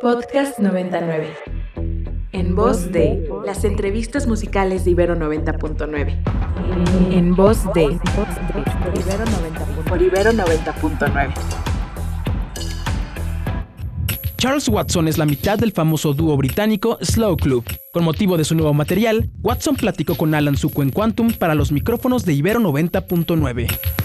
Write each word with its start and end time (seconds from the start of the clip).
Podcast 0.00 0.60
99. 0.60 1.34
En 2.30 2.54
voz 2.54 2.92
de 2.92 3.28
las 3.44 3.64
entrevistas 3.64 4.28
musicales 4.28 4.84
de 4.84 4.92
Ibero 4.92 5.16
90.9. 5.16 7.12
En 7.12 7.34
voz 7.34 7.64
de 7.74 7.82
Ibero 7.82 9.24
90. 9.24 9.64
Por 9.88 10.00
Ibero 10.00 10.30
90.9. 10.30 11.34
Charles 14.36 14.68
Watson 14.68 15.08
es 15.08 15.18
la 15.18 15.26
mitad 15.26 15.58
del 15.58 15.72
famoso 15.72 16.14
dúo 16.14 16.36
británico 16.36 16.98
Slow 17.00 17.36
Club. 17.36 17.64
Con 17.92 18.04
motivo 18.04 18.36
de 18.36 18.44
su 18.44 18.54
nuevo 18.54 18.72
material, 18.72 19.28
Watson 19.42 19.74
platicó 19.74 20.14
con 20.14 20.32
Alan 20.32 20.56
Suco 20.56 20.82
en 20.82 20.90
Quantum 20.90 21.32
para 21.32 21.56
los 21.56 21.72
micrófonos 21.72 22.24
de 22.24 22.34
Ibero 22.34 22.60
90.9. 22.60 23.97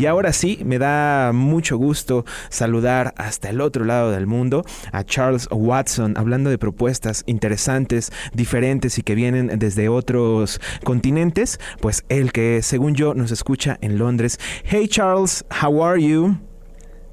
Y 0.00 0.06
ahora 0.06 0.32
sí, 0.32 0.60
me 0.64 0.78
da 0.78 1.32
mucho 1.34 1.76
gusto 1.76 2.24
saludar 2.48 3.12
hasta 3.18 3.50
el 3.50 3.60
otro 3.60 3.84
lado 3.84 4.10
del 4.10 4.26
mundo 4.26 4.64
a 4.92 5.04
Charles 5.04 5.46
Watson, 5.50 6.16
hablando 6.16 6.48
de 6.48 6.56
propuestas 6.56 7.22
interesantes, 7.26 8.10
diferentes 8.32 8.96
y 8.96 9.02
que 9.02 9.14
vienen 9.14 9.58
desde 9.58 9.90
otros 9.90 10.58
continentes. 10.84 11.60
Pues 11.82 12.02
él 12.08 12.32
que, 12.32 12.62
según 12.62 12.94
yo, 12.94 13.12
nos 13.12 13.30
escucha 13.30 13.76
en 13.82 13.98
Londres. 13.98 14.40
Hey 14.64 14.88
Charles, 14.88 15.44
how 15.62 15.84
are 15.84 16.02
you? 16.02 16.38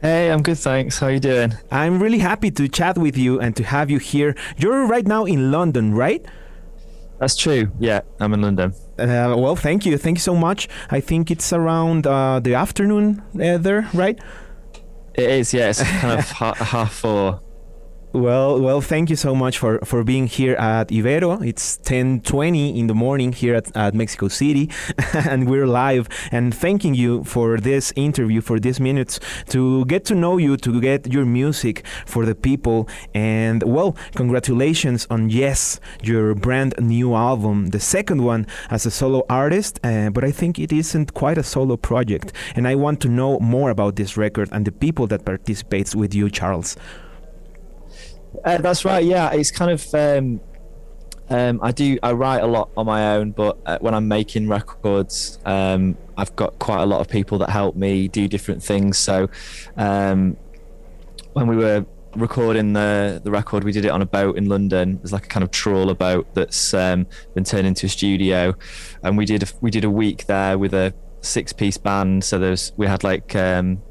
Hey, 0.01 0.29
I'm 0.31 0.41
good, 0.41 0.55
thanks. 0.55 1.01
How 1.01 1.07
are 1.07 1.13
you 1.13 1.19
doing? 1.19 1.55
I'm 1.69 2.01
really 2.01 2.19
happy 2.19 2.51
to 2.51 2.69
chat 2.69 2.97
with 2.97 3.17
you 3.17 3.41
and 3.41 3.53
to 3.57 3.63
have 3.63 3.91
you 3.91 3.99
here. 3.99 4.33
You're 4.55 4.87
right 4.87 5.05
now 5.05 5.25
in 5.25 5.51
London, 5.51 5.93
right? 5.93 6.25
That's 7.19 7.35
true. 7.35 7.71
Yeah, 7.79 8.01
I'm 8.19 8.33
in 8.33 8.41
London. 8.41 8.73
Uh, 8.99 9.33
well, 9.37 9.55
thank 9.55 9.85
you. 9.85 9.97
Thank 9.97 10.17
you 10.17 10.21
so 10.21 10.35
much. 10.35 10.67
I 10.89 10.99
think 10.99 11.31
it's 11.31 11.51
around 11.51 12.05
uh, 12.05 12.39
the 12.39 12.53
afternoon 12.53 13.23
uh, 13.41 13.57
there, 13.57 13.89
right? 13.93 14.19
It 15.15 15.29
is, 15.29 15.53
yeah. 15.53 15.69
It's 15.69 15.81
kind 15.81 16.19
of 16.19 16.29
half 16.29 16.93
four 16.93 17.41
well, 18.17 18.59
well, 18.59 18.81
thank 18.81 19.09
you 19.09 19.15
so 19.15 19.35
much 19.35 19.57
for, 19.57 19.79
for 19.79 20.03
being 20.03 20.27
here 20.27 20.55
at 20.55 20.89
Ibero. 20.89 21.45
It's 21.45 21.77
10:20 21.77 22.77
in 22.77 22.87
the 22.87 22.93
morning 22.93 23.31
here 23.31 23.55
at, 23.55 23.75
at 23.75 23.93
Mexico 23.93 24.27
City, 24.27 24.69
and 25.13 25.49
we're 25.49 25.67
live. 25.67 26.09
And 26.31 26.53
thanking 26.53 26.95
you 26.95 27.23
for 27.23 27.57
this 27.57 27.93
interview, 27.95 28.41
for 28.41 28.59
these 28.59 28.79
minutes 28.79 29.19
to 29.49 29.85
get 29.85 30.05
to 30.05 30.15
know 30.15 30.37
you, 30.37 30.57
to 30.57 30.81
get 30.81 31.07
your 31.07 31.25
music 31.25 31.85
for 32.05 32.25
the 32.25 32.35
people. 32.35 32.89
And 33.13 33.63
well, 33.63 33.95
congratulations 34.15 35.07
on 35.09 35.29
yes, 35.29 35.79
your 36.01 36.33
brand 36.33 36.73
new 36.79 37.15
album, 37.15 37.67
the 37.67 37.79
second 37.79 38.23
one 38.23 38.47
as 38.69 38.85
a 38.85 38.91
solo 38.91 39.25
artist. 39.29 39.79
Uh, 39.83 40.09
but 40.09 40.23
I 40.23 40.31
think 40.31 40.59
it 40.59 40.71
isn't 40.71 41.13
quite 41.13 41.37
a 41.37 41.43
solo 41.43 41.77
project, 41.77 42.33
and 42.55 42.67
I 42.67 42.75
want 42.75 42.99
to 43.01 43.09
know 43.09 43.39
more 43.39 43.69
about 43.69 43.95
this 43.95 44.17
record 44.17 44.49
and 44.51 44.65
the 44.65 44.71
people 44.71 45.07
that 45.07 45.25
participates 45.25 45.95
with 45.95 46.13
you, 46.13 46.29
Charles. 46.29 46.75
Uh, 48.43 48.57
that's 48.57 48.85
right. 48.85 49.03
Yeah, 49.03 49.31
it's 49.31 49.51
kind 49.51 49.71
of. 49.71 49.93
Um, 49.93 50.41
um, 51.29 51.59
I 51.61 51.71
do. 51.71 51.97
I 52.03 52.13
write 52.13 52.41
a 52.41 52.47
lot 52.47 52.69
on 52.77 52.85
my 52.85 53.15
own, 53.15 53.31
but 53.31 53.57
uh, 53.65 53.77
when 53.81 53.93
I'm 53.93 54.07
making 54.07 54.47
records, 54.47 55.39
um, 55.45 55.97
I've 56.15 56.35
got 56.35 56.57
quite 56.59 56.81
a 56.81 56.85
lot 56.85 57.01
of 57.01 57.09
people 57.09 57.37
that 57.39 57.49
help 57.49 57.75
me 57.75 58.07
do 58.07 58.27
different 58.27 58.63
things. 58.63 58.97
So, 58.97 59.29
um, 59.75 60.37
when 61.33 61.47
we 61.47 61.57
were 61.57 61.85
recording 62.15 62.73
the 62.73 63.21
the 63.23 63.31
record, 63.31 63.63
we 63.63 63.71
did 63.71 63.85
it 63.85 63.89
on 63.89 64.01
a 64.01 64.05
boat 64.05 64.37
in 64.37 64.47
London. 64.47 64.97
There's 64.97 65.13
like 65.13 65.25
a 65.25 65.29
kind 65.29 65.43
of 65.43 65.51
trawler 65.51 65.93
boat 65.93 66.27
that's 66.33 66.73
um, 66.73 67.07
been 67.33 67.43
turned 67.43 67.67
into 67.67 67.87
a 67.87 67.89
studio, 67.89 68.55
and 69.03 69.17
we 69.17 69.25
did 69.25 69.43
a, 69.43 69.47
we 69.59 69.69
did 69.69 69.83
a 69.83 69.89
week 69.89 70.27
there 70.27 70.57
with 70.57 70.73
a 70.73 70.93
six 71.21 71.51
piece 71.51 71.77
band. 71.77 72.23
So 72.23 72.39
there's 72.39 72.71
we 72.77 72.87
had 72.87 73.03
like 73.03 73.35
um, 73.35 73.81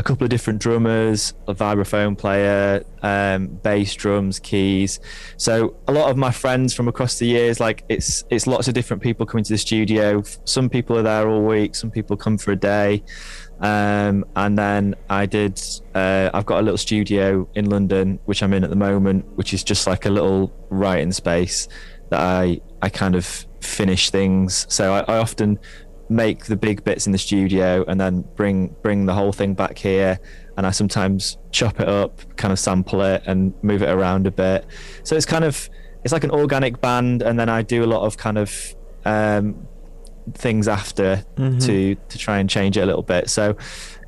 a 0.00 0.02
couple 0.02 0.24
of 0.24 0.30
different 0.30 0.58
drummers, 0.58 1.34
a 1.46 1.54
vibraphone 1.54 2.16
player, 2.16 2.82
um, 3.02 3.48
bass, 3.48 3.94
drums, 3.94 4.38
keys. 4.38 4.98
So 5.36 5.76
a 5.88 5.92
lot 5.92 6.10
of 6.10 6.16
my 6.16 6.30
friends 6.30 6.72
from 6.72 6.88
across 6.88 7.18
the 7.18 7.26
years, 7.26 7.60
like 7.60 7.84
it's 7.90 8.24
it's 8.30 8.46
lots 8.46 8.66
of 8.66 8.72
different 8.72 9.02
people 9.02 9.26
coming 9.26 9.44
to 9.44 9.52
the 9.52 9.58
studio. 9.58 10.22
Some 10.44 10.70
people 10.70 10.96
are 10.96 11.02
there 11.02 11.28
all 11.28 11.42
week. 11.42 11.74
Some 11.74 11.90
people 11.90 12.16
come 12.16 12.38
for 12.38 12.50
a 12.52 12.56
day. 12.56 13.02
Um, 13.60 14.24
and 14.36 14.58
then 14.58 14.94
I 15.10 15.26
did. 15.26 15.60
Uh, 15.94 16.30
I've 16.32 16.46
got 16.46 16.60
a 16.60 16.62
little 16.62 16.78
studio 16.78 17.46
in 17.54 17.68
London, 17.68 18.18
which 18.24 18.42
I'm 18.42 18.54
in 18.54 18.64
at 18.64 18.70
the 18.70 18.76
moment, 18.76 19.26
which 19.34 19.52
is 19.52 19.62
just 19.62 19.86
like 19.86 20.06
a 20.06 20.10
little 20.10 20.50
writing 20.70 21.12
space 21.12 21.68
that 22.08 22.20
I 22.20 22.62
I 22.80 22.88
kind 22.88 23.14
of 23.14 23.46
finish 23.60 24.08
things. 24.08 24.64
So 24.70 24.94
I, 24.94 25.00
I 25.00 25.18
often 25.18 25.58
make 26.10 26.46
the 26.46 26.56
big 26.56 26.82
bits 26.82 27.06
in 27.06 27.12
the 27.12 27.18
studio 27.18 27.84
and 27.86 28.00
then 28.00 28.22
bring 28.34 28.74
bring 28.82 29.06
the 29.06 29.14
whole 29.14 29.32
thing 29.32 29.54
back 29.54 29.78
here 29.78 30.18
and 30.56 30.66
I 30.66 30.72
sometimes 30.72 31.38
chop 31.52 31.80
it 31.80 31.88
up, 31.88 32.20
kind 32.36 32.52
of 32.52 32.58
sample 32.58 33.00
it 33.00 33.22
and 33.26 33.54
move 33.62 33.82
it 33.82 33.88
around 33.88 34.26
a 34.26 34.30
bit. 34.30 34.66
So 35.04 35.16
it's 35.16 35.24
kind 35.24 35.44
of 35.44 35.70
it's 36.04 36.12
like 36.12 36.24
an 36.24 36.32
organic 36.32 36.80
band 36.80 37.22
and 37.22 37.38
then 37.38 37.48
I 37.48 37.62
do 37.62 37.84
a 37.84 37.86
lot 37.86 38.04
of 38.04 38.16
kind 38.16 38.38
of 38.38 38.74
um, 39.04 39.66
things 40.34 40.66
after 40.68 41.24
mm-hmm. 41.36 41.58
to 41.58 41.94
to 41.94 42.18
try 42.18 42.38
and 42.38 42.50
change 42.50 42.76
it 42.76 42.80
a 42.80 42.86
little 42.86 43.02
bit. 43.02 43.30
So 43.30 43.56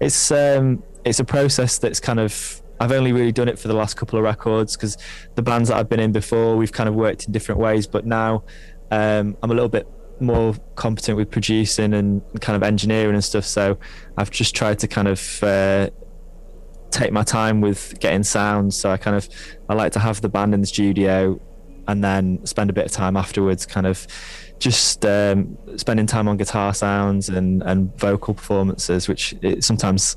it's 0.00 0.32
um, 0.32 0.82
it's 1.04 1.20
a 1.20 1.24
process 1.24 1.78
that's 1.78 2.00
kind 2.00 2.18
of 2.18 2.60
I've 2.80 2.92
only 2.92 3.12
really 3.12 3.32
done 3.32 3.48
it 3.48 3.60
for 3.60 3.68
the 3.68 3.74
last 3.74 3.94
couple 3.94 4.18
of 4.18 4.24
records 4.24 4.76
because 4.76 4.98
the 5.36 5.42
bands 5.42 5.68
that 5.68 5.76
I've 5.76 5.88
been 5.88 6.00
in 6.00 6.10
before 6.10 6.56
we've 6.56 6.72
kind 6.72 6.88
of 6.88 6.96
worked 6.96 7.26
in 7.26 7.32
different 7.32 7.60
ways, 7.60 7.86
but 7.86 8.04
now 8.04 8.42
um, 8.90 9.36
I'm 9.40 9.52
a 9.52 9.54
little 9.54 9.68
bit 9.68 9.86
more 10.22 10.54
competent 10.76 11.16
with 11.16 11.30
producing 11.30 11.94
and 11.94 12.22
kind 12.40 12.56
of 12.56 12.62
engineering 12.62 13.14
and 13.14 13.24
stuff. 13.24 13.44
So 13.44 13.78
I've 14.16 14.30
just 14.30 14.54
tried 14.54 14.78
to 14.80 14.88
kind 14.88 15.08
of 15.08 15.42
uh, 15.42 15.90
take 16.90 17.12
my 17.12 17.22
time 17.22 17.60
with 17.60 17.98
getting 18.00 18.22
sounds. 18.22 18.76
So 18.76 18.90
I 18.90 18.96
kind 18.96 19.16
of 19.16 19.28
I 19.68 19.74
like 19.74 19.92
to 19.92 19.98
have 19.98 20.20
the 20.20 20.28
band 20.28 20.54
in 20.54 20.60
the 20.60 20.66
studio 20.66 21.40
and 21.88 22.02
then 22.02 22.44
spend 22.46 22.70
a 22.70 22.72
bit 22.72 22.86
of 22.86 22.92
time 22.92 23.16
afterwards, 23.16 23.66
kind 23.66 23.86
of 23.86 24.06
just 24.58 25.04
um, 25.04 25.58
spending 25.76 26.06
time 26.06 26.28
on 26.28 26.36
guitar 26.36 26.72
sounds 26.72 27.28
and, 27.28 27.62
and 27.64 27.98
vocal 27.98 28.34
performances, 28.34 29.08
which 29.08 29.34
sometimes 29.60 30.16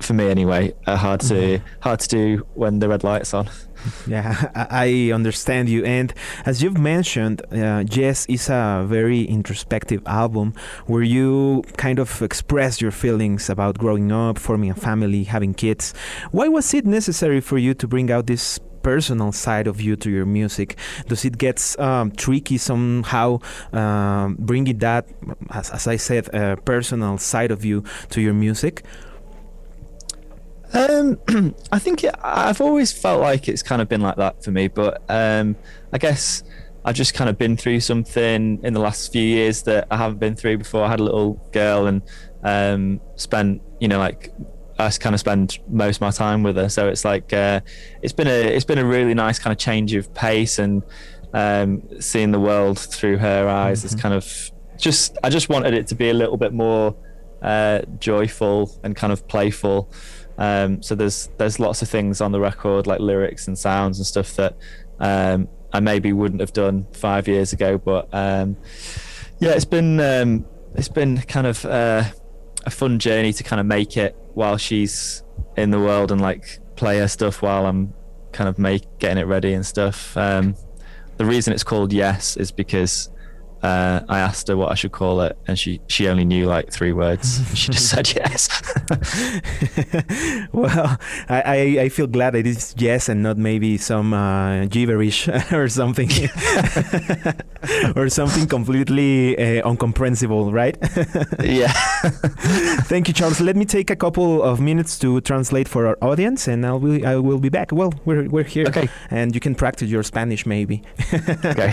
for 0.00 0.14
me 0.14 0.28
anyway, 0.28 0.74
are 0.86 0.96
hard 0.96 1.20
to 1.20 1.34
mm-hmm. 1.34 1.66
hard 1.80 2.00
to 2.00 2.08
do 2.08 2.46
when 2.54 2.78
the 2.78 2.88
red 2.88 3.04
light's 3.04 3.34
on. 3.34 3.48
Yeah, 4.06 4.50
I 4.54 5.10
understand 5.12 5.68
you. 5.68 5.84
And 5.84 6.14
as 6.46 6.62
you've 6.62 6.78
mentioned, 6.78 7.42
uh, 7.52 7.84
Yes 7.90 8.24
is 8.26 8.48
a 8.48 8.84
very 8.88 9.24
introspective 9.24 10.00
album 10.06 10.54
where 10.86 11.02
you 11.02 11.64
kind 11.76 11.98
of 11.98 12.22
express 12.22 12.80
your 12.80 12.92
feelings 12.92 13.50
about 13.50 13.76
growing 13.76 14.10
up, 14.10 14.38
forming 14.38 14.70
a 14.70 14.74
family, 14.74 15.24
having 15.24 15.52
kids. 15.52 15.92
Why 16.30 16.48
was 16.48 16.72
it 16.72 16.86
necessary 16.86 17.42
for 17.42 17.58
you 17.58 17.74
to 17.74 17.86
bring 17.86 18.10
out 18.10 18.26
this 18.26 18.58
personal 18.84 19.32
side 19.32 19.66
of 19.66 19.80
you 19.80 19.96
to 19.96 20.10
your 20.10 20.26
music? 20.26 20.76
Does 21.08 21.24
it 21.24 21.38
get 21.38 21.58
um, 21.80 22.12
tricky 22.12 22.58
somehow 22.58 23.40
um, 23.72 24.36
bringing 24.38 24.78
that, 24.78 25.08
as, 25.50 25.70
as 25.70 25.88
I 25.88 25.96
said, 25.96 26.32
uh, 26.32 26.56
personal 26.56 27.18
side 27.18 27.50
of 27.50 27.64
you 27.64 27.82
to 28.10 28.20
your 28.20 28.34
music? 28.34 28.84
Um, 30.74 31.18
I 31.72 31.78
think 31.78 32.04
it, 32.04 32.14
I've 32.22 32.60
always 32.60 32.92
felt 32.92 33.20
like 33.20 33.48
it's 33.48 33.62
kind 33.62 33.80
of 33.80 33.88
been 33.88 34.00
like 34.00 34.16
that 34.16 34.42
for 34.44 34.50
me, 34.50 34.68
but 34.68 35.02
um, 35.08 35.56
I 35.92 35.98
guess 35.98 36.42
I've 36.84 36.96
just 36.96 37.14
kind 37.14 37.30
of 37.30 37.38
been 37.38 37.56
through 37.56 37.80
something 37.80 38.60
in 38.62 38.74
the 38.74 38.80
last 38.80 39.12
few 39.12 39.22
years 39.22 39.62
that 39.62 39.86
I 39.90 39.96
haven't 39.96 40.18
been 40.18 40.36
through 40.36 40.58
before. 40.58 40.84
I 40.84 40.88
had 40.88 41.00
a 41.00 41.04
little 41.04 41.34
girl 41.52 41.86
and 41.86 42.02
um, 42.42 43.00
spent, 43.16 43.62
you 43.80 43.88
know, 43.88 43.98
like 43.98 44.34
I 44.78 44.90
kind 44.90 45.14
of 45.14 45.20
spend 45.20 45.58
most 45.68 45.96
of 45.96 46.00
my 46.02 46.10
time 46.10 46.42
with 46.42 46.56
her. 46.56 46.68
So 46.68 46.88
it's 46.88 47.04
like 47.04 47.32
uh, 47.32 47.60
it's 48.02 48.12
been 48.12 48.26
a 48.26 48.54
it's 48.54 48.64
been 48.64 48.78
a 48.78 48.84
really 48.84 49.14
nice 49.14 49.38
kind 49.38 49.52
of 49.52 49.58
change 49.58 49.94
of 49.94 50.12
pace 50.12 50.58
and 50.58 50.82
um, 51.32 51.82
seeing 52.00 52.32
the 52.32 52.40
world 52.40 52.78
through 52.78 53.18
her 53.18 53.48
eyes. 53.48 53.78
Mm-hmm. 53.78 53.86
It's 53.86 53.94
kind 53.94 54.14
of 54.14 54.50
just 54.76 55.16
I 55.22 55.30
just 55.30 55.48
wanted 55.48 55.74
it 55.74 55.86
to 55.88 55.94
be 55.94 56.10
a 56.10 56.14
little 56.14 56.36
bit 56.36 56.52
more 56.52 56.96
uh, 57.40 57.82
joyful 57.98 58.78
and 58.82 58.96
kind 58.96 59.12
of 59.12 59.26
playful. 59.28 59.90
Um, 60.38 60.82
so 60.82 60.94
there's 60.94 61.28
there's 61.38 61.60
lots 61.60 61.82
of 61.82 61.88
things 61.88 62.20
on 62.20 62.32
the 62.32 62.40
record 62.40 62.86
like 62.86 63.00
lyrics 63.00 63.46
and 63.46 63.58
sounds 63.58 63.98
and 63.98 64.06
stuff 64.06 64.34
that 64.36 64.56
um, 64.98 65.48
I 65.72 65.80
maybe 65.80 66.12
wouldn't 66.12 66.40
have 66.40 66.52
done 66.52 66.86
five 66.92 67.28
years 67.28 67.52
ago. 67.52 67.78
But 67.78 68.08
um, 68.12 68.56
yeah, 69.38 69.50
it's 69.50 69.64
been 69.64 70.00
um, 70.00 70.46
it's 70.74 70.88
been 70.88 71.18
kind 71.22 71.46
of 71.46 71.64
uh, 71.64 72.04
a 72.64 72.70
fun 72.70 72.98
journey 72.98 73.32
to 73.32 73.44
kind 73.44 73.60
of 73.60 73.66
make 73.66 73.96
it 73.96 74.16
while 74.34 74.56
she's 74.56 75.22
in 75.56 75.70
the 75.70 75.78
world 75.78 76.10
and 76.10 76.20
like 76.20 76.58
play 76.76 76.98
her 76.98 77.08
stuff 77.08 77.42
while 77.42 77.66
I'm 77.66 77.94
kind 78.32 78.48
of 78.48 78.58
make 78.58 78.98
getting 78.98 79.18
it 79.18 79.26
ready 79.26 79.54
and 79.54 79.64
stuff. 79.64 80.16
Um, 80.16 80.56
the 81.16 81.24
reason 81.24 81.52
it's 81.52 81.64
called 81.64 81.92
Yes 81.92 82.36
is 82.36 82.50
because 82.50 83.08
uh, 83.64 84.04
I 84.10 84.18
asked 84.20 84.48
her 84.48 84.56
what 84.56 84.70
I 84.70 84.74
should 84.74 84.92
call 84.92 85.22
it, 85.22 85.38
and 85.48 85.58
she 85.58 85.80
she 85.88 86.06
only 86.08 86.24
knew 86.26 86.44
like 86.44 86.70
three 86.70 86.92
words. 86.92 87.40
she 87.54 87.72
just 87.72 87.88
said 87.88 88.12
yes. 88.14 88.48
well, 90.52 90.98
I, 91.28 91.40
I, 91.40 91.56
I 91.84 91.88
feel 91.88 92.06
glad 92.06 92.34
it 92.34 92.46
is 92.46 92.74
yes 92.76 93.08
and 93.08 93.22
not 93.22 93.38
maybe 93.38 93.78
some 93.78 94.12
uh, 94.12 94.66
gibberish 94.66 95.28
or 95.52 95.68
something 95.68 96.10
or 97.96 98.10
something 98.10 98.46
completely 98.46 99.38
uh, 99.38 99.66
incomprehensible, 99.70 100.52
right? 100.52 100.76
yeah. 101.42 101.72
Thank 102.84 103.08
you, 103.08 103.14
Charles. 103.14 103.40
Let 103.40 103.56
me 103.56 103.64
take 103.64 103.88
a 103.90 103.96
couple 103.96 104.42
of 104.42 104.60
minutes 104.60 104.98
to 104.98 105.20
translate 105.22 105.68
for 105.68 105.86
our 105.86 105.96
audience, 106.02 106.48
and 106.48 106.66
I'll 106.66 106.80
be, 106.80 107.04
I 107.06 107.16
will 107.16 107.38
be 107.40 107.48
back. 107.48 107.72
Well, 107.72 107.94
we're, 108.04 108.28
we're 108.28 108.44
here, 108.44 108.66
Okay. 108.68 108.88
and 109.10 109.34
you 109.34 109.40
can 109.40 109.54
practice 109.54 109.88
your 109.88 110.02
Spanish 110.02 110.44
maybe. 110.44 110.82
Okay. 111.44 111.72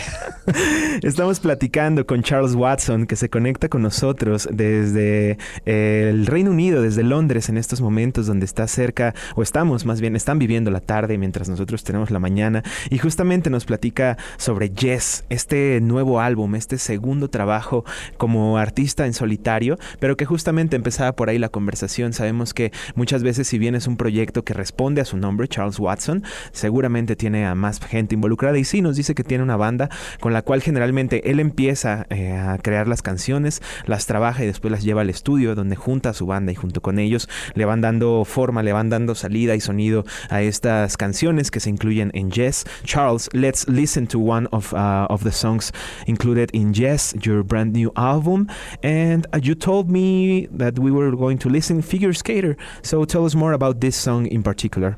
Estamos 1.03 1.39
platicando 1.39 1.80
con 2.05 2.21
Charles 2.21 2.53
Watson, 2.53 3.07
que 3.07 3.15
se 3.15 3.31
conecta 3.31 3.67
con 3.67 3.81
nosotros 3.81 4.47
desde 4.51 5.39
eh, 5.65 6.09
el 6.11 6.27
Reino 6.27 6.51
Unido, 6.51 6.83
desde 6.83 7.01
Londres, 7.01 7.49
en 7.49 7.57
estos 7.57 7.81
momentos 7.81 8.27
donde 8.27 8.45
está 8.45 8.67
cerca, 8.67 9.15
o 9.35 9.41
estamos 9.41 9.83
más 9.83 9.99
bien, 9.99 10.15
están 10.15 10.37
viviendo 10.37 10.69
la 10.69 10.79
tarde 10.79 11.17
mientras 11.17 11.49
nosotros 11.49 11.83
tenemos 11.83 12.11
la 12.11 12.19
mañana, 12.19 12.61
y 12.91 12.99
justamente 12.99 13.49
nos 13.49 13.65
platica 13.65 14.19
sobre 14.37 14.69
Yes, 14.69 15.25
este 15.29 15.79
nuevo 15.81 16.19
álbum, 16.19 16.53
este 16.53 16.77
segundo 16.77 17.31
trabajo 17.31 17.83
como 18.17 18.59
artista 18.59 19.07
en 19.07 19.13
solitario, 19.13 19.79
pero 19.99 20.15
que 20.15 20.25
justamente 20.25 20.75
empezaba 20.75 21.13
por 21.13 21.29
ahí 21.29 21.39
la 21.39 21.49
conversación. 21.49 22.13
Sabemos 22.13 22.53
que 22.53 22.71
muchas 22.93 23.23
veces, 23.23 23.47
si 23.47 23.57
bien 23.57 23.73
es 23.73 23.87
un 23.87 23.97
proyecto 23.97 24.43
que 24.43 24.53
responde 24.53 25.01
a 25.01 25.05
su 25.05 25.17
nombre, 25.17 25.47
Charles 25.47 25.79
Watson, 25.79 26.23
seguramente 26.51 27.15
tiene 27.15 27.47
a 27.47 27.55
más 27.55 27.79
gente 27.79 28.13
involucrada, 28.13 28.59
y 28.59 28.65
sí 28.65 28.83
nos 28.83 28.97
dice 28.97 29.15
que 29.15 29.23
tiene 29.23 29.43
una 29.43 29.57
banda 29.57 29.89
con 30.19 30.31
la 30.31 30.43
cual 30.43 30.61
generalmente 30.61 31.31
él 31.31 31.39
empieza 31.39 31.70
eh, 32.09 32.33
a 32.33 32.57
crear 32.57 32.87
las 32.87 33.01
canciones, 33.01 33.61
las 33.85 34.05
trabaja 34.05 34.43
y 34.43 34.47
después 34.47 34.71
las 34.71 34.83
lleva 34.83 35.01
al 35.01 35.09
estudio 35.09 35.55
donde 35.55 35.75
junta 35.75 36.09
a 36.09 36.13
su 36.13 36.25
banda 36.25 36.51
y 36.51 36.55
junto 36.55 36.81
con 36.81 36.99
ellos 36.99 37.29
le 37.53 37.65
van 37.65 37.81
dando 37.81 38.25
forma, 38.25 38.63
le 38.63 38.73
van 38.73 38.89
dando 38.89 39.15
salida 39.15 39.55
y 39.55 39.61
sonido 39.61 40.05
a 40.29 40.41
estas 40.41 40.97
canciones 40.97 41.51
que 41.51 41.59
se 41.59 41.69
incluyen 41.69 42.11
en 42.13 42.31
Yes. 42.31 42.65
Charles, 42.83 43.29
let's 43.33 43.67
listen 43.67 44.07
to 44.07 44.19
one 44.19 44.47
of, 44.51 44.73
uh, 44.73 45.07
of 45.09 45.23
the 45.23 45.31
songs 45.31 45.71
included 46.07 46.49
in 46.53 46.73
Yes, 46.73 47.15
your 47.23 47.43
brand 47.43 47.73
new 47.73 47.91
album. 47.95 48.47
And 48.83 49.27
uh, 49.33 49.39
you 49.41 49.55
told 49.55 49.89
me 49.89 50.47
that 50.51 50.79
we 50.79 50.91
were 50.91 51.15
going 51.15 51.37
to 51.39 51.49
listen 51.49 51.81
Figure 51.81 52.13
Skater. 52.13 52.57
So 52.81 53.05
tell 53.05 53.25
us 53.25 53.35
more 53.35 53.53
about 53.53 53.81
this 53.81 53.95
song 53.95 54.27
in 54.27 54.43
particular. 54.43 54.97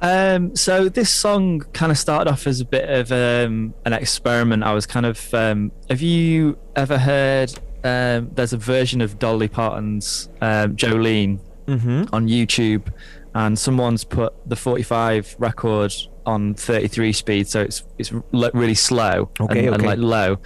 Um, 0.00 0.54
so 0.54 0.88
this 0.88 1.10
song 1.10 1.60
kind 1.72 1.90
of 1.90 1.98
started 1.98 2.30
off 2.30 2.46
as 2.46 2.60
a 2.60 2.64
bit 2.64 2.88
of 2.88 3.10
um, 3.12 3.74
an 3.84 3.92
experiment. 3.92 4.62
I 4.62 4.72
was 4.74 4.86
kind 4.86 5.06
of. 5.06 5.32
Um, 5.34 5.72
have 5.88 6.02
you 6.02 6.58
ever 6.74 6.98
heard? 6.98 7.52
Um, 7.84 8.30
there's 8.34 8.52
a 8.52 8.56
version 8.58 9.00
of 9.00 9.18
Dolly 9.18 9.48
Parton's 9.48 10.28
um, 10.40 10.76
Jolene 10.76 11.40
Mm-hmm. 11.66 12.14
on 12.14 12.28
YouTube, 12.28 12.92
and 13.34 13.58
someone's 13.58 14.04
put 14.04 14.32
the 14.48 14.54
45 14.54 15.34
record 15.40 15.92
on 16.24 16.54
33 16.54 17.12
speed, 17.12 17.48
so 17.48 17.60
it's 17.60 17.84
it's 17.98 18.12
really 18.32 18.74
slow 18.74 19.30
Okay, 19.40 19.66
and, 19.66 19.74
and 19.74 19.82
like 19.84 19.98
low, 19.98 20.38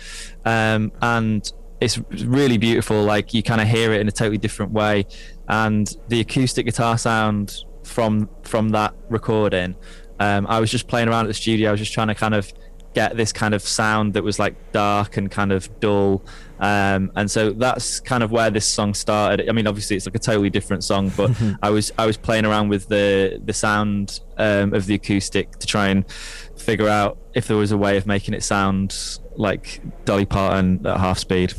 um, 0.46 0.90
and 1.02 1.52
it's 1.80 1.98
really 2.24 2.56
beautiful. 2.56 3.02
Like 3.02 3.34
you 3.34 3.42
kind 3.42 3.60
of 3.60 3.68
hear 3.68 3.92
it 3.92 4.00
in 4.00 4.08
a 4.08 4.12
totally 4.12 4.38
different 4.38 4.72
way, 4.72 5.06
and 5.46 5.94
the 6.08 6.20
acoustic 6.20 6.64
guitar 6.64 6.96
sound 6.96 7.64
from 7.90 8.28
from 8.42 8.70
that 8.70 8.94
recording. 9.08 9.74
Um, 10.18 10.46
I 10.46 10.60
was 10.60 10.70
just 10.70 10.86
playing 10.86 11.08
around 11.08 11.24
at 11.24 11.28
the 11.28 11.34
studio. 11.34 11.68
I 11.68 11.72
was 11.72 11.80
just 11.80 11.92
trying 11.92 12.08
to 12.08 12.14
kind 12.14 12.34
of 12.34 12.52
get 12.92 13.16
this 13.16 13.32
kind 13.32 13.54
of 13.54 13.62
sound 13.62 14.14
that 14.14 14.24
was 14.24 14.38
like 14.38 14.72
dark 14.72 15.16
and 15.16 15.30
kind 15.30 15.52
of 15.52 15.80
dull. 15.80 16.24
Um, 16.58 17.12
and 17.14 17.30
so 17.30 17.52
that's 17.52 18.00
kind 18.00 18.22
of 18.22 18.30
where 18.30 18.50
this 18.50 18.66
song 18.66 18.94
started. 18.94 19.48
I 19.48 19.52
mean, 19.52 19.66
obviously 19.66 19.96
it's 19.96 20.06
like 20.06 20.16
a 20.16 20.18
totally 20.18 20.50
different 20.50 20.84
song, 20.84 21.10
but 21.16 21.30
I 21.62 21.70
was 21.70 21.92
I 21.98 22.06
was 22.06 22.16
playing 22.16 22.44
around 22.44 22.68
with 22.68 22.88
the 22.88 23.40
the 23.44 23.52
sound 23.52 24.20
um, 24.36 24.74
of 24.74 24.86
the 24.86 24.94
acoustic 24.94 25.58
to 25.58 25.66
try 25.66 25.88
and 25.88 26.10
figure 26.56 26.88
out 26.88 27.18
if 27.34 27.46
there 27.46 27.56
was 27.56 27.72
a 27.72 27.78
way 27.78 27.96
of 27.96 28.06
making 28.06 28.34
it 28.34 28.42
sound 28.42 29.18
like 29.36 29.80
Dolly 30.04 30.26
Parton 30.26 30.86
at 30.86 30.98
half 30.98 31.18
speed. 31.18 31.54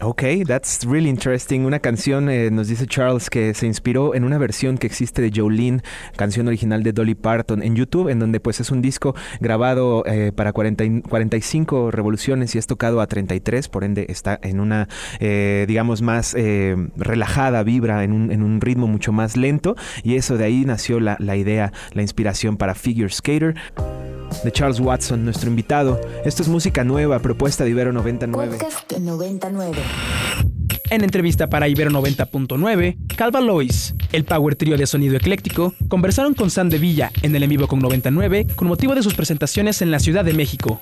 Ok, 0.00 0.22
that's 0.46 0.84
really 0.84 1.08
interesting. 1.08 1.60
Una 1.64 1.78
canción, 1.78 2.28
eh, 2.28 2.50
nos 2.50 2.68
dice 2.68 2.86
Charles, 2.86 3.30
que 3.30 3.54
se 3.54 3.66
inspiró 3.66 4.14
en 4.14 4.24
una 4.24 4.36
versión 4.38 4.76
que 4.76 4.86
existe 4.86 5.22
de 5.22 5.30
Jolene, 5.34 5.82
canción 6.16 6.46
original 6.48 6.82
de 6.82 6.92
Dolly 6.92 7.14
Parton, 7.14 7.62
en 7.62 7.74
YouTube, 7.76 8.08
en 8.08 8.18
donde 8.18 8.40
pues 8.40 8.60
es 8.60 8.70
un 8.70 8.82
disco 8.82 9.14
grabado 9.40 10.04
eh, 10.04 10.32
para 10.34 10.52
40 10.52 10.84
y- 10.84 11.00
45 11.02 11.90
revoluciones 11.90 12.54
y 12.54 12.58
es 12.58 12.66
tocado 12.66 13.00
a 13.00 13.06
33, 13.06 13.68
por 13.68 13.84
ende 13.84 14.06
está 14.08 14.38
en 14.42 14.60
una, 14.60 14.88
eh, 15.20 15.64
digamos, 15.68 16.02
más 16.02 16.34
eh, 16.36 16.76
relajada 16.96 17.62
vibra, 17.62 18.04
en 18.04 18.12
un, 18.12 18.30
en 18.32 18.42
un 18.42 18.60
ritmo 18.60 18.86
mucho 18.88 19.12
más 19.12 19.36
lento 19.36 19.74
y 20.02 20.16
eso 20.16 20.36
de 20.36 20.44
ahí 20.44 20.64
nació 20.66 20.98
la, 21.00 21.16
la 21.20 21.36
idea, 21.36 21.72
la 21.92 22.02
inspiración 22.02 22.56
para 22.56 22.74
Figure 22.74 23.10
Skater. 23.10 23.54
De 24.42 24.50
Charles 24.50 24.80
Watson, 24.80 25.24
nuestro 25.24 25.48
invitado. 25.48 26.00
Esto 26.24 26.42
es 26.42 26.48
música 26.48 26.82
nueva, 26.82 27.20
propuesta 27.20 27.62
de 27.62 27.70
Ibero 27.70 27.92
99. 27.92 28.56
Podcast 28.58 28.92
99. 28.98 29.76
En 30.90 31.02
entrevista 31.02 31.48
para 31.48 31.66
Ibero 31.66 31.90
90.9, 31.90 32.96
Calva 33.16 33.40
Lois, 33.40 33.94
el 34.12 34.24
power 34.24 34.54
trio 34.54 34.76
de 34.76 34.86
sonido 34.86 35.16
ecléctico, 35.16 35.74
conversaron 35.88 36.34
con 36.34 36.50
Sam 36.50 36.68
de 36.68 36.78
Villa 36.78 37.10
en 37.22 37.34
el 37.34 37.42
en 37.42 37.50
vivo 37.50 37.66
con 37.66 37.80
99 37.80 38.46
con 38.54 38.68
motivo 38.68 38.94
de 38.94 39.02
sus 39.02 39.14
presentaciones 39.14 39.82
en 39.82 39.90
la 39.90 39.98
Ciudad 39.98 40.24
de 40.24 40.34
México. 40.34 40.80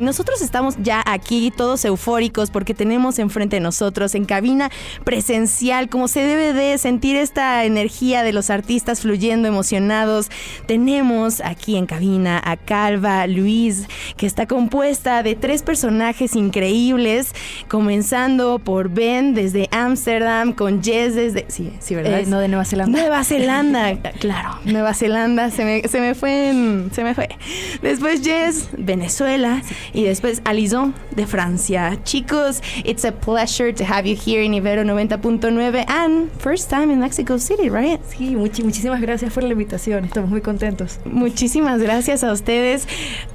Nosotros 0.00 0.40
estamos 0.42 0.76
ya 0.82 1.02
aquí 1.06 1.52
todos 1.54 1.84
eufóricos 1.84 2.50
porque 2.50 2.74
tenemos 2.74 3.18
enfrente 3.18 3.56
de 3.56 3.60
nosotros 3.60 4.14
en 4.14 4.24
cabina 4.24 4.70
presencial, 5.04 5.88
como 5.88 6.08
se 6.08 6.20
debe 6.20 6.52
de 6.52 6.78
sentir 6.78 7.16
esta 7.16 7.64
energía 7.64 8.22
de 8.22 8.32
los 8.32 8.50
artistas 8.50 9.00
fluyendo 9.02 9.46
emocionados. 9.46 10.30
Tenemos 10.66 11.40
aquí 11.42 11.76
en 11.76 11.86
cabina 11.86 12.40
a 12.44 12.56
Calva 12.56 13.26
Luis, 13.26 13.86
que 14.16 14.26
está 14.26 14.46
compuesta 14.46 15.22
de 15.22 15.34
tres 15.34 15.62
personajes 15.62 16.34
increíbles, 16.34 17.32
comenzando 17.68 18.58
por 18.58 18.88
Ben 18.88 19.34
desde 19.34 19.68
Ámsterdam, 19.70 20.52
con 20.52 20.82
Jess 20.82 21.14
desde... 21.14 21.44
Sí, 21.48 21.72
sí, 21.78 21.94
¿verdad? 21.94 22.20
Eh, 22.20 22.26
no 22.26 22.38
de 22.40 22.48
Nueva 22.48 22.64
Zelanda. 22.64 22.98
Nueva 22.98 23.24
Zelanda, 23.24 23.96
claro, 24.20 24.58
Nueva 24.64 24.94
Zelanda, 24.94 25.50
se 25.50 25.64
me, 25.64 25.88
se 25.88 26.00
me 26.00 26.14
fue, 26.14 26.48
en- 26.50 26.90
se 26.94 27.04
me 27.04 27.14
fue. 27.14 27.28
Después 27.82 28.22
Jess, 28.22 28.68
Venezuela, 28.76 29.62
y 29.92 30.02
después 30.04 30.40
Alison 30.44 30.94
de 31.14 31.26
Francia. 31.26 31.98
Chicos, 32.04 32.60
it's 32.84 33.04
a 33.04 33.12
pleasure 33.12 33.72
to 33.72 33.84
have 33.84 34.06
you 34.06 34.14
here 34.16 34.42
in 34.42 34.52
Ibero 34.52 34.84
90.9 34.84 35.84
and 35.88 36.30
first 36.40 36.70
time 36.70 36.90
in 36.90 37.00
Mexico 37.00 37.36
City, 37.38 37.68
right? 37.68 38.00
Sí, 38.08 38.34
muchi- 38.36 38.62
muchísimas 38.64 39.00
gracias 39.00 39.32
por 39.32 39.42
la 39.42 39.52
invitación. 39.52 40.04
Estamos 40.04 40.30
muy 40.30 40.40
contentos. 40.40 40.98
Muchísimas 41.04 41.80
gracias 41.82 42.22
a 42.24 42.32
ustedes. 42.32 42.86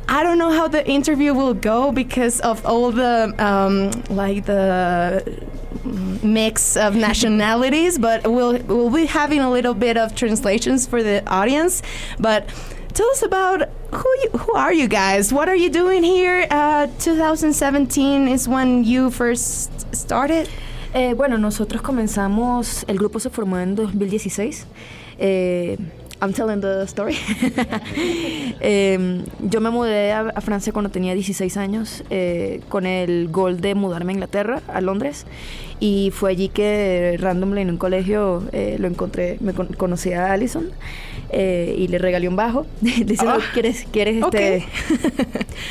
I 0.08 0.24
don't 0.24 0.38
know 0.38 0.52
how 0.52 0.68
the 0.68 0.86
interview 0.88 1.34
will 1.34 1.54
go 1.54 1.92
because 1.92 2.40
of 2.42 2.64
all 2.66 2.92
the 2.92 3.34
um, 3.40 3.92
like 4.16 4.46
the 4.46 5.24
mix 6.24 6.78
of 6.78 6.96
nationalities, 7.10 7.98
but 7.98 8.26
we'll 8.28 8.58
we'll 8.68 8.90
be 8.90 9.06
having 9.06 9.40
a 9.40 9.50
little 9.52 9.74
bit 9.74 9.98
of 9.98 10.16
translations 10.16 10.86
for 10.88 11.02
the 11.04 11.24
audience. 11.28 11.82
But 12.20 12.50
tell 12.96 13.10
us 13.12 13.22
about 13.24 13.70
who 13.92 14.10
you, 14.24 14.30
who 14.40 14.54
are 14.54 14.74
you 14.74 14.88
guys? 14.88 15.32
What 15.32 15.50
are 15.50 15.56
you 15.56 15.70
doing 15.70 16.02
here? 16.04 16.48
Uh, 16.50 16.88
2017 17.00 18.28
is 18.30 18.48
when 18.48 18.84
you 18.84 19.12
first 19.12 19.94
started. 19.94 20.48
Eh, 20.94 21.14
bueno, 21.14 21.38
nosotros 21.38 21.82
comenzamos, 21.82 22.86
el 22.88 22.98
grupo 22.98 23.20
se 23.20 23.30
formó 23.30 23.60
en 23.60 23.76
2016. 23.76 24.66
Eh, 25.20 25.78
I'm 26.22 26.34
telling 26.34 26.62
the 26.62 26.84
story. 26.88 27.16
Eh, 28.62 29.22
yo 29.42 29.62
me 29.62 29.70
mudé 29.70 30.12
a, 30.12 30.22
a 30.34 30.42
Francia 30.42 30.72
cuando 30.74 30.90
tenía 30.90 31.14
16 31.14 31.58
años 31.58 32.04
eh, 32.10 32.62
con 32.70 32.86
el 32.86 33.28
gol 33.30 33.60
de 33.62 33.76
mudarme 33.76 34.12
a 34.12 34.16
Inglaterra, 34.16 34.62
a 34.68 34.82
Londres. 34.82 35.26
Y 35.80 36.12
fue 36.14 36.32
allí 36.32 36.50
que 36.50 37.18
randomly 37.20 37.62
en 37.62 37.70
un 37.72 37.78
colegio 37.78 38.44
eh, 38.54 38.78
lo 38.80 38.88
encontré, 38.88 39.38
me 39.42 39.54
con- 39.54 39.68
conocí 39.68 40.14
a 40.14 40.32
Allison 40.32 40.70
eh, 41.30 41.76
y 41.78 41.88
le 41.90 41.98
regalé 41.98 42.28
un 42.30 42.36
bajo. 42.38 42.66
Diciendo, 42.82 43.38
¿quieres, 43.54 43.86
quieres 43.92 44.24
este? 44.24 44.66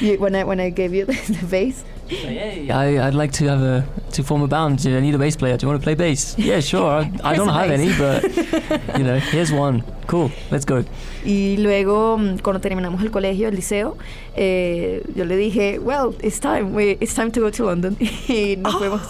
You- 0.01 0.17
when, 0.21 0.35
I, 0.37 0.45
when 0.45 0.61
I 0.61 0.71
gave 0.71 0.95
you 0.97 1.07
the, 1.07 1.15
the 1.33 1.47
bass. 1.47 1.85
Hey, 2.07 2.69
I, 2.71 2.99
I'd 3.09 3.15
like 3.15 3.33
to 3.39 3.49
have 3.49 3.63
a 3.63 3.85
to 4.15 4.23
form 4.23 4.43
a 4.43 4.47
band. 4.49 4.81
I 4.87 5.01
need 5.01 5.15
a 5.15 5.19
bass 5.19 5.37
player. 5.37 5.57
Do 5.57 5.67
you 5.67 5.69
want 5.71 5.81
to 5.81 5.85
play 5.85 5.95
bass? 5.95 6.35
Yeah, 6.39 6.61
sure. 6.61 6.91
I, 6.91 7.11
I 7.23 7.37
don't 7.37 7.49
have 7.49 7.69
bass. 7.69 7.81
any, 7.81 7.93
but 7.99 8.97
you 8.99 9.05
know, 9.05 9.19
here's 9.19 9.53
one. 9.53 9.83
Cool. 10.07 10.31
Let's 10.51 10.65
go. 10.65 10.85
Y 11.25 11.57
luego, 11.59 12.19
cuando 12.43 12.61
terminamos 12.61 13.01
el 13.03 13.11
colegio, 13.11 13.49
el 13.49 13.55
liceo, 13.57 13.97
eh, 14.37 15.03
yo 15.15 15.25
le 15.25 15.37
dije, 15.37 15.79
well, 15.79 16.15
it's 16.23 16.39
time, 16.41 16.75
we, 16.75 16.99
it's 17.01 17.15
time 17.15 17.31
to 17.31 17.41
go 17.41 17.51
to 17.51 17.65
London. 17.65 17.97
Y 18.29 18.57
nos 18.57 18.75
fuimos, 18.77 19.01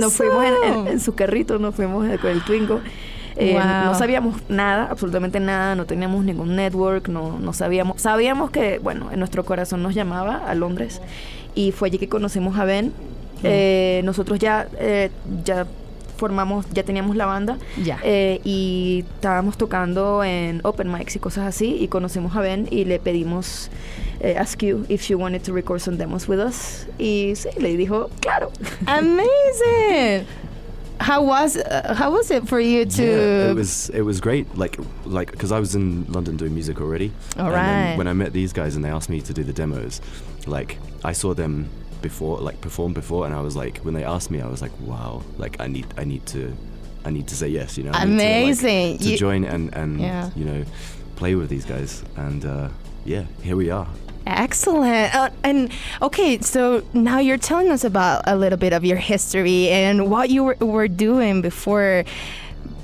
nos 0.00 0.12
fuimos 0.14 0.44
en, 0.44 0.54
en- 0.72 0.86
en 0.88 1.00
su 1.00 1.14
carrito, 1.14 1.58
nos 1.58 1.74
fuimos 1.74 2.06
con 2.20 2.30
el 2.30 2.42
Twingo. 2.44 2.80
Eh, 3.36 3.52
Wow. 3.54 3.84
No 3.84 3.94
sabíamos 3.94 4.34
nada, 4.48 4.88
absolutamente 4.90 5.40
nada, 5.40 5.74
no 5.74 5.86
teníamos 5.86 6.24
ningún 6.24 6.56
network, 6.56 7.08
no, 7.08 7.38
no 7.38 7.52
sabíamos, 7.54 8.02
sabíamos 8.02 8.50
que, 8.50 8.78
bueno, 8.80 9.10
en 9.12 9.18
nuestro 9.18 9.44
corazón 9.44 9.82
nos 9.82 9.94
llamaba 9.94 10.42
a 10.46 10.54
Londres 10.54 11.00
y 11.54 11.72
fue 11.72 11.88
allí 11.88 11.96
que 11.98 12.08
conocemos 12.08 12.58
a 12.58 12.64
Ben. 12.64 12.92
Eh, 13.42 14.00
nosotros 14.04 14.38
ya, 14.38 14.68
eh, 14.78 15.10
ya 15.44 15.66
formamos, 16.16 16.66
ya 16.74 16.82
teníamos 16.82 17.16
la 17.16 17.24
banda 17.24 17.56
Ya. 17.82 17.98
eh, 18.04 18.40
y 18.44 19.04
estábamos 19.14 19.56
tocando 19.56 20.22
en 20.22 20.60
open 20.64 20.92
mics 20.92 21.16
y 21.16 21.18
cosas 21.18 21.46
así 21.46 21.76
y 21.80 21.88
conocemos 21.88 22.36
a 22.36 22.40
Ben 22.42 22.68
y 22.70 22.84
le 22.84 22.98
pedimos 22.98 23.70
eh, 24.20 24.36
ask 24.38 24.62
you 24.62 24.84
if 24.90 25.00
she 25.02 25.14
wanted 25.14 25.42
to 25.42 25.54
record 25.54 25.80
some 25.80 25.96
demos 25.96 26.28
with 26.28 26.38
us 26.38 26.86
y 26.98 27.32
sí, 27.36 27.48
le 27.58 27.74
dijo 27.78 28.10
claro. 28.20 28.52
Amazing. 28.86 30.26
How 30.98 31.22
was 31.22 31.56
uh, 31.56 31.94
how 31.96 32.10
was 32.12 32.30
it 32.30 32.46
for 32.46 32.60
you 32.60 32.84
to? 32.84 33.02
Yeah, 33.02 33.50
it 33.52 33.56
was 33.56 33.88
it 33.94 34.02
was 34.02 34.20
great. 34.20 34.46
Like 34.58 34.76
like 35.06 35.30
because 35.32 35.50
I 35.50 35.58
was 35.58 35.74
in 35.74 36.04
London 36.12 36.36
doing 36.36 36.52
music 36.52 36.78
already. 36.78 37.10
All 37.38 37.46
and 37.46 37.54
then 37.54 37.88
right. 37.88 37.96
when 37.96 38.06
I 38.06 38.12
met 38.12 38.34
these 38.34 38.52
guys 38.52 38.76
and 38.76 38.84
they 38.84 38.90
asked 38.90 39.08
me 39.08 39.22
to 39.22 39.32
do 39.32 39.42
the 39.42 39.54
demos, 39.54 40.02
like 40.46 40.76
I 41.02 41.12
saw 41.14 41.32
them 41.32 41.70
before, 42.02 42.38
like 42.38 42.60
perform 42.60 42.92
before, 42.92 43.26
and 43.26 43.34
I 43.34 43.40
was 43.40 43.56
like, 43.56 43.78
when 43.78 43.94
they 43.94 44.04
asked 44.04 44.30
me, 44.30 44.40
I 44.40 44.48
was 44.48 44.62
like, 44.62 44.72
wow, 44.80 45.22
like 45.38 45.60
I 45.60 45.66
need 45.66 45.86
I 45.96 46.04
need 46.04 46.24
to 46.26 46.52
I 47.04 47.10
need 47.10 47.26
to 47.28 47.34
say 47.36 47.48
yes. 47.48 47.76
You 47.78 47.84
know, 47.84 47.92
I 47.92 48.04
need 48.04 48.18
to, 48.18 48.24
like, 48.24 48.42
Amazing. 48.44 48.98
to, 48.98 49.16
join 49.16 49.44
and 49.44 49.74
and 49.74 50.00
Yeah. 50.00 50.30
you 50.36 50.44
know 50.44 50.64
play 51.16 51.34
with 51.34 51.48
these 51.50 51.64
guys, 51.64 52.02
and 52.16 52.44
uh, 52.44 52.68
yeah, 53.04 53.24
here 53.42 53.56
we 53.56 53.70
are. 53.70 53.86
Excellent. 54.26 55.14
Uh, 55.14 55.30
and 55.42 55.70
okay, 56.02 56.38
so 56.40 56.82
now 56.92 57.18
you're 57.18 57.38
telling 57.38 57.70
us 57.70 57.84
about 57.84 58.22
a 58.26 58.36
little 58.36 58.58
bit 58.58 58.72
of 58.72 58.84
your 58.84 58.98
history 58.98 59.68
and 59.70 60.10
what 60.10 60.30
you 60.30 60.44
were, 60.44 60.56
were 60.60 60.88
doing 60.88 61.40
before 61.42 62.04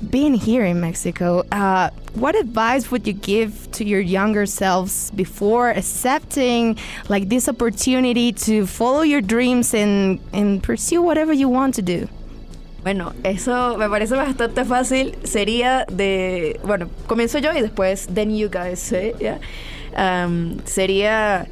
being 0.09 0.33
here 0.33 0.63
in 0.65 0.79
Mexico. 0.79 1.43
Uh, 1.51 1.89
what 2.13 2.35
advice 2.35 2.91
would 2.91 3.07
you 3.07 3.13
give 3.13 3.69
to 3.71 3.83
your 3.83 3.99
younger 3.99 4.45
selves 4.45 5.11
before 5.11 5.69
accepting 5.69 6.77
like 7.09 7.29
this 7.29 7.47
opportunity 7.47 8.31
to 8.31 8.65
follow 8.65 9.01
your 9.01 9.21
dreams 9.21 9.73
and, 9.73 10.19
and 10.33 10.61
pursue 10.63 11.01
whatever 11.01 11.33
you 11.33 11.49
want 11.49 11.75
to 11.75 11.81
do? 11.81 12.07
Bueno, 12.83 13.13
eso 13.23 13.77
me 13.77 13.87
parece 13.89 14.15
bastante 14.15 14.63
fácil. 14.63 15.15
Sería 15.23 15.85
de. 15.87 16.57
Bueno, 16.63 16.89
comienzo 17.07 17.39
yo 17.39 17.51
y 17.51 17.61
después, 17.61 18.07
then 18.07 18.31
you 18.31 18.47
guys, 18.47 18.91
¿eh? 18.93 19.13
¿Ya? 19.19 19.39
Am, 19.95 20.61
sería. 20.65 21.47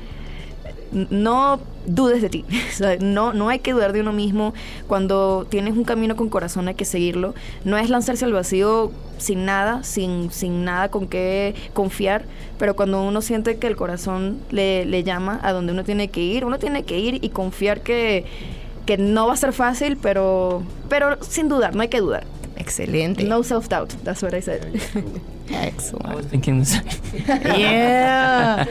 No 0.91 1.59
dudes 1.85 2.21
de 2.21 2.29
ti. 2.29 2.45
No, 2.99 3.33
no 3.33 3.49
hay 3.49 3.59
que 3.59 3.73
dudar 3.73 3.93
de 3.93 4.01
uno 4.01 4.13
mismo. 4.13 4.53
Cuando 4.87 5.47
tienes 5.49 5.75
un 5.75 5.83
camino 5.83 6.15
con 6.15 6.29
corazón 6.29 6.67
hay 6.67 6.75
que 6.75 6.85
seguirlo. 6.85 7.33
No 7.63 7.77
es 7.77 7.89
lanzarse 7.89 8.25
al 8.25 8.33
vacío 8.33 8.91
sin 9.17 9.45
nada, 9.45 9.83
sin, 9.83 10.31
sin 10.31 10.65
nada 10.65 10.89
con 10.89 11.07
qué 11.07 11.55
confiar. 11.73 12.25
Pero 12.57 12.75
cuando 12.75 13.03
uno 13.03 13.21
siente 13.21 13.57
que 13.57 13.67
el 13.67 13.75
corazón 13.75 14.39
le, 14.51 14.85
le 14.85 15.03
llama 15.03 15.39
a 15.43 15.51
donde 15.53 15.73
uno 15.73 15.83
tiene 15.83 16.09
que 16.09 16.21
ir, 16.21 16.45
uno 16.45 16.59
tiene 16.59 16.83
que 16.83 16.99
ir 16.99 17.23
y 17.23 17.29
confiar 17.29 17.81
que, 17.81 18.25
que 18.85 18.97
no 18.97 19.27
va 19.27 19.33
a 19.33 19.37
ser 19.37 19.53
fácil, 19.53 19.97
pero, 19.97 20.63
pero 20.89 21.21
sin 21.23 21.49
dudar, 21.49 21.75
no 21.75 21.81
hay 21.81 21.87
que 21.87 21.99
dudar. 21.99 22.25
Excelente. 22.65 23.23
No 23.23 23.43
self-doubt, 23.43 23.95
that's 24.03 24.23
what 24.23 24.33
I 24.33 24.39
said. 24.39 24.81
Excellent. 25.49 26.05
I 26.07 26.15
was 26.15 26.25
thinking 26.25 26.59
the 26.59 26.65
same. 26.65 26.87
yeah. 27.61 28.63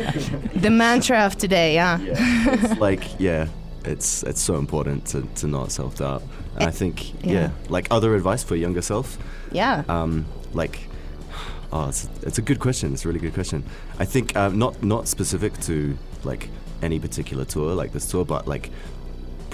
the 0.56 0.70
mantra 0.70 1.18
of 1.20 1.36
today, 1.36 1.74
yeah. 1.74 1.98
it's 2.00 2.80
like 2.88 3.04
yeah, 3.20 3.46
it's 3.84 4.24
it's 4.24 4.40
so 4.40 4.56
important 4.56 5.06
to, 5.06 5.22
to 5.36 5.46
not 5.46 5.70
self 5.70 5.96
doubt. 5.98 6.22
And 6.56 6.64
I 6.64 6.72
think 6.72 7.12
yeah. 7.24 7.32
yeah. 7.32 7.50
like 7.68 7.86
other 7.92 8.16
advice 8.16 8.42
for 8.42 8.56
younger 8.56 8.82
self, 8.82 9.16
Yeah. 9.52 9.84
um, 9.88 10.26
like 10.52 10.88
oh, 11.72 11.88
it's 11.88 12.08
it's 12.22 12.38
a 12.38 12.42
good 12.42 12.58
question. 12.58 12.92
It's 12.94 13.04
a 13.04 13.08
really 13.08 13.20
good 13.20 13.34
question. 13.34 13.62
I 14.00 14.06
think 14.06 14.34
uh, 14.34 14.48
not 14.48 14.82
not 14.82 15.06
specific 15.06 15.52
to 15.60 15.96
like 16.24 16.48
any 16.82 16.98
particular 16.98 17.44
tour 17.44 17.74
like 17.74 17.92
this 17.92 18.10
tour, 18.10 18.24
but 18.24 18.48
like 18.48 18.70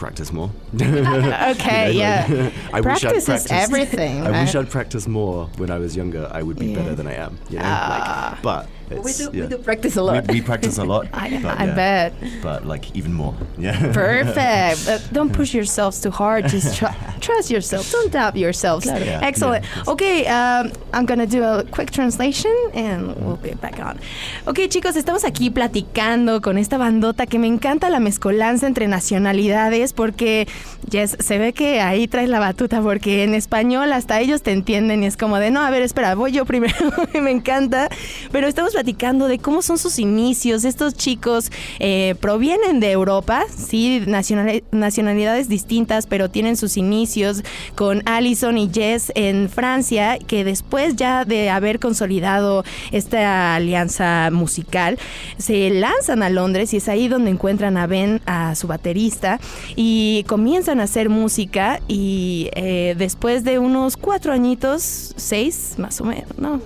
practice 0.00 0.32
more. 0.32 0.50
Okay, 0.74 0.82
You 0.82 1.02
know, 1.02 1.18
like, 1.20 1.94
yeah. 1.94 2.50
I 2.72 2.80
wish 2.80 3.04
I'd 3.04 3.22
Practice 3.24 3.28
is 3.28 3.46
everything, 3.50 4.26
I 4.26 4.30
wish? 4.42 4.54
I'd 4.54 4.70
practiced 4.70 5.08
more 5.08 5.46
when 5.58 5.70
I 5.70 5.78
was 5.78 5.94
younger. 5.94 6.28
I 6.32 6.42
would 6.42 6.58
be 6.58 6.66
Yeah. 6.66 6.78
better 6.78 6.94
than 6.96 7.06
I 7.06 7.14
am. 7.26 7.32
You 7.50 7.58
know, 7.58 7.64
Ah. 7.66 8.30
like, 8.32 8.42
but 8.42 8.66
we, 9.04 9.12
do, 9.12 9.30
yeah. 9.32 9.42
we 9.44 9.48
do 9.54 9.58
practice 9.58 9.94
a 9.96 10.02
lot. 10.02 10.26
We, 10.26 10.40
we 10.40 10.40
practice 10.42 10.78
a 10.78 10.84
lot. 10.84 11.06
I, 11.12 11.38
but, 11.42 11.60
I 11.60 11.66
yeah, 11.66 11.74
bet. 11.74 12.10
But 12.42 12.66
like 12.66 12.84
even 12.96 13.12
more. 13.12 13.34
Yeah. 13.56 13.78
Perfect. 13.92 14.78
But 14.86 15.00
don't 15.12 15.32
push 15.32 15.54
yourselves 15.54 16.00
too 16.00 16.10
hard. 16.10 16.48
Just 16.48 16.76
tr- 16.78 16.86
trust 17.20 17.50
yourself. 17.50 17.86
Don't 17.92 18.10
doubt 18.10 18.34
yourselves. 18.36 18.86
Yeah. 18.86 19.20
Excellent. 19.22 19.62
Yeah. 19.64 19.92
Okay, 19.92 20.26
um, 20.26 20.72
I'm 20.92 21.06
gonna 21.06 21.26
do 21.26 21.44
a 21.44 21.62
quick 21.70 21.90
translation 21.92 22.50
and 22.74 23.14
we'll 23.22 23.36
get 23.36 23.60
back 23.60 23.78
on. 23.78 24.00
Ok, 24.46 24.58
chicos, 24.68 24.96
estamos 24.96 25.22
aquí 25.24 25.50
platicando 25.50 26.40
con 26.40 26.58
esta 26.58 26.76
bandota 26.76 27.26
que 27.26 27.38
me 27.38 27.46
encanta 27.46 27.90
la 27.90 28.00
mezcolanza 28.00 28.66
entre 28.66 28.88
nacionalidades 28.88 29.89
porque 29.92 30.46
Jess, 30.90 31.16
se 31.20 31.38
ve 31.38 31.52
que 31.52 31.80
ahí 31.80 32.08
traes 32.08 32.28
la 32.28 32.38
batuta 32.38 32.80
porque 32.82 33.24
en 33.24 33.34
español 33.34 33.92
hasta 33.92 34.20
ellos 34.20 34.42
te 34.42 34.52
entienden 34.52 35.02
y 35.02 35.06
es 35.06 35.16
como 35.16 35.38
de 35.38 35.50
no, 35.50 35.60
a 35.60 35.70
ver, 35.70 35.82
espera, 35.82 36.14
voy 36.14 36.32
yo 36.32 36.44
primero. 36.44 36.74
me 37.20 37.30
encanta. 37.30 37.88
Pero 38.32 38.48
estamos 38.48 38.72
platicando 38.72 39.28
de 39.28 39.38
cómo 39.38 39.62
son 39.62 39.78
sus 39.78 39.98
inicios. 39.98 40.64
Estos 40.64 40.94
chicos 40.94 41.50
eh, 41.78 42.14
provienen 42.20 42.80
de 42.80 42.90
Europa, 42.90 43.44
sí, 43.54 44.02
nacionali- 44.06 44.62
nacionalidades 44.70 45.48
distintas, 45.48 46.06
pero 46.06 46.28
tienen 46.30 46.56
sus 46.56 46.76
inicios 46.76 47.42
con 47.74 48.02
Allison 48.06 48.58
y 48.58 48.70
Jess 48.72 49.12
en 49.14 49.48
Francia, 49.48 50.18
que 50.26 50.44
después 50.44 50.96
ya 50.96 51.24
de 51.24 51.50
haber 51.50 51.78
consolidado 51.80 52.64
esta 52.92 53.54
alianza 53.54 54.30
musical, 54.32 54.98
se 55.38 55.70
lanzan 55.70 56.22
a 56.22 56.30
Londres 56.30 56.72
y 56.74 56.78
es 56.78 56.88
ahí 56.88 57.08
donde 57.08 57.30
encuentran 57.30 57.76
a 57.76 57.86
Ben, 57.86 58.20
a 58.26 58.54
su 58.54 58.66
baterista, 58.66 59.40
y 59.82 60.24
comienzan 60.24 60.78
a 60.78 60.82
hacer 60.82 61.08
música 61.08 61.80
y 61.88 62.50
eh, 62.52 62.94
después 62.98 63.44
de 63.44 63.58
unos 63.58 63.96
cuatro 63.96 64.30
añitos, 64.30 65.14
seis 65.16 65.76
más 65.78 66.02
o 66.02 66.04
menos, 66.04 66.36
¿no? 66.36 66.60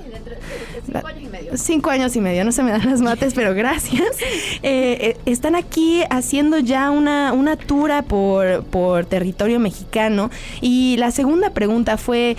Cinco 1.55 1.91
años 1.91 2.17
y 2.17 2.21
medio, 2.21 2.45
no 2.45 2.51
se 2.51 2.65
me 2.65 2.73
dan 2.73 2.91
las 2.91 3.01
mates, 3.03 3.33
pero 3.35 3.55
gracias. 3.55 4.03
Eh, 4.63 4.99
eh, 5.01 5.17
están 5.27 5.55
aquí 5.55 6.03
haciendo 6.11 6.59
ya 6.59 6.91
una, 6.91 7.33
una 7.33 7.57
tura 7.57 8.03
por, 8.03 8.65
por 8.65 9.05
territorio 9.05 9.61
mexicano. 9.61 10.31
Y 10.61 10.97
la 10.97 11.11
segunda 11.11 11.51
pregunta 11.51 11.99
fue, 11.99 12.37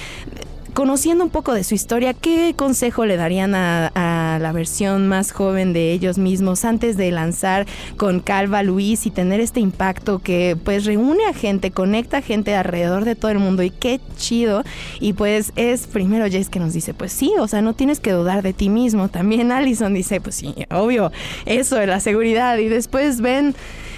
conociendo 0.73 1.23
un 1.23 1.29
poco 1.29 1.53
de 1.53 1.63
su 1.63 1.75
historia, 1.75 2.13
¿qué 2.13 2.53
consejo 2.55 3.05
le 3.05 3.15
darían 3.15 3.53
a, 3.53 3.91
a 3.93 4.04
la 4.39 4.51
versión 4.51 5.07
más 5.07 5.31
joven 5.31 5.73
de 5.73 5.91
ellos 5.91 6.17
mismos 6.17 6.65
antes 6.65 6.97
de 6.97 7.11
lanzar 7.11 7.65
con 7.97 8.19
Calva 8.19 8.63
Luis 8.63 9.05
y 9.05 9.11
tener 9.11 9.39
este 9.39 9.59
impacto 9.59 10.19
que 10.19 10.57
pues 10.63 10.85
reúne 10.85 11.25
a 11.25 11.33
gente, 11.33 11.71
conecta 11.71 12.17
a 12.17 12.21
gente 12.21 12.55
alrededor 12.55 13.05
de 13.05 13.15
todo 13.15 13.31
el 13.31 13.39
mundo 13.39 13.63
y 13.63 13.69
qué 13.69 13.99
chido? 14.17 14.63
Y 14.99 15.13
pues 15.13 15.51
es 15.55 15.87
primero 15.87 16.25
Jace 16.25 16.49
que 16.49 16.59
nos 16.59 16.73
dice, 16.73 16.93
pues 16.93 17.11
sí, 17.11 17.33
o 17.39 17.47
sea, 17.47 17.61
no 17.61 17.73
tienes 17.73 17.99
que 17.99 18.11
dudar 18.11 18.43
de 18.43 18.53
ti 18.53 18.69
mismo. 18.69 19.09
También 19.09 19.51
Allison 19.51 19.93
dice, 19.93 20.21
pues 20.21 20.35
sí, 20.35 20.53
obvio, 20.71 21.11
eso 21.45 21.75
de 21.77 21.87
la 21.87 21.99
seguridad. 21.99 22.57
Y 22.57 22.69
después 22.69 23.21
Ben... 23.21 23.55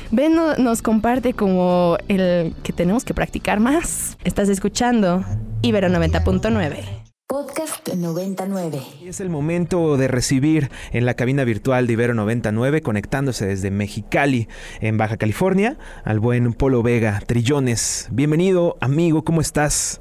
Ben 0.09 0.33
no- 0.35 0.55
nos 0.55 0.81
comparte 0.81 1.33
como 1.33 1.97
el 2.07 2.53
que 2.63 2.71
tenemos 2.71 3.03
que 3.03 3.13
practicar 3.13 3.59
más. 3.59 4.17
Estás 4.23 4.47
escuchando 4.47 5.25
Ibero 5.61 5.89
90.9. 5.89 6.96
Podcast 7.29 7.89
99. 7.89 8.81
Y 9.03 9.09
es 9.09 9.19
el 9.19 9.29
momento 9.29 9.97
de 9.97 10.07
recibir 10.07 10.71
en 10.93 11.05
la 11.05 11.15
cabina 11.15 11.43
virtual 11.43 11.85
de 11.85 11.91
Ibero 11.91 12.13
99, 12.13 12.81
conectándose 12.81 13.45
desde 13.45 13.69
Mexicali, 13.69 14.47
en 14.79 14.97
Baja 14.97 15.17
California, 15.17 15.77
al 16.05 16.21
buen 16.21 16.53
Polo 16.53 16.83
Vega, 16.83 17.21
Trillones. 17.27 18.07
Bienvenido, 18.11 18.77
amigo, 18.79 19.25
¿cómo 19.25 19.41
estás? 19.41 19.99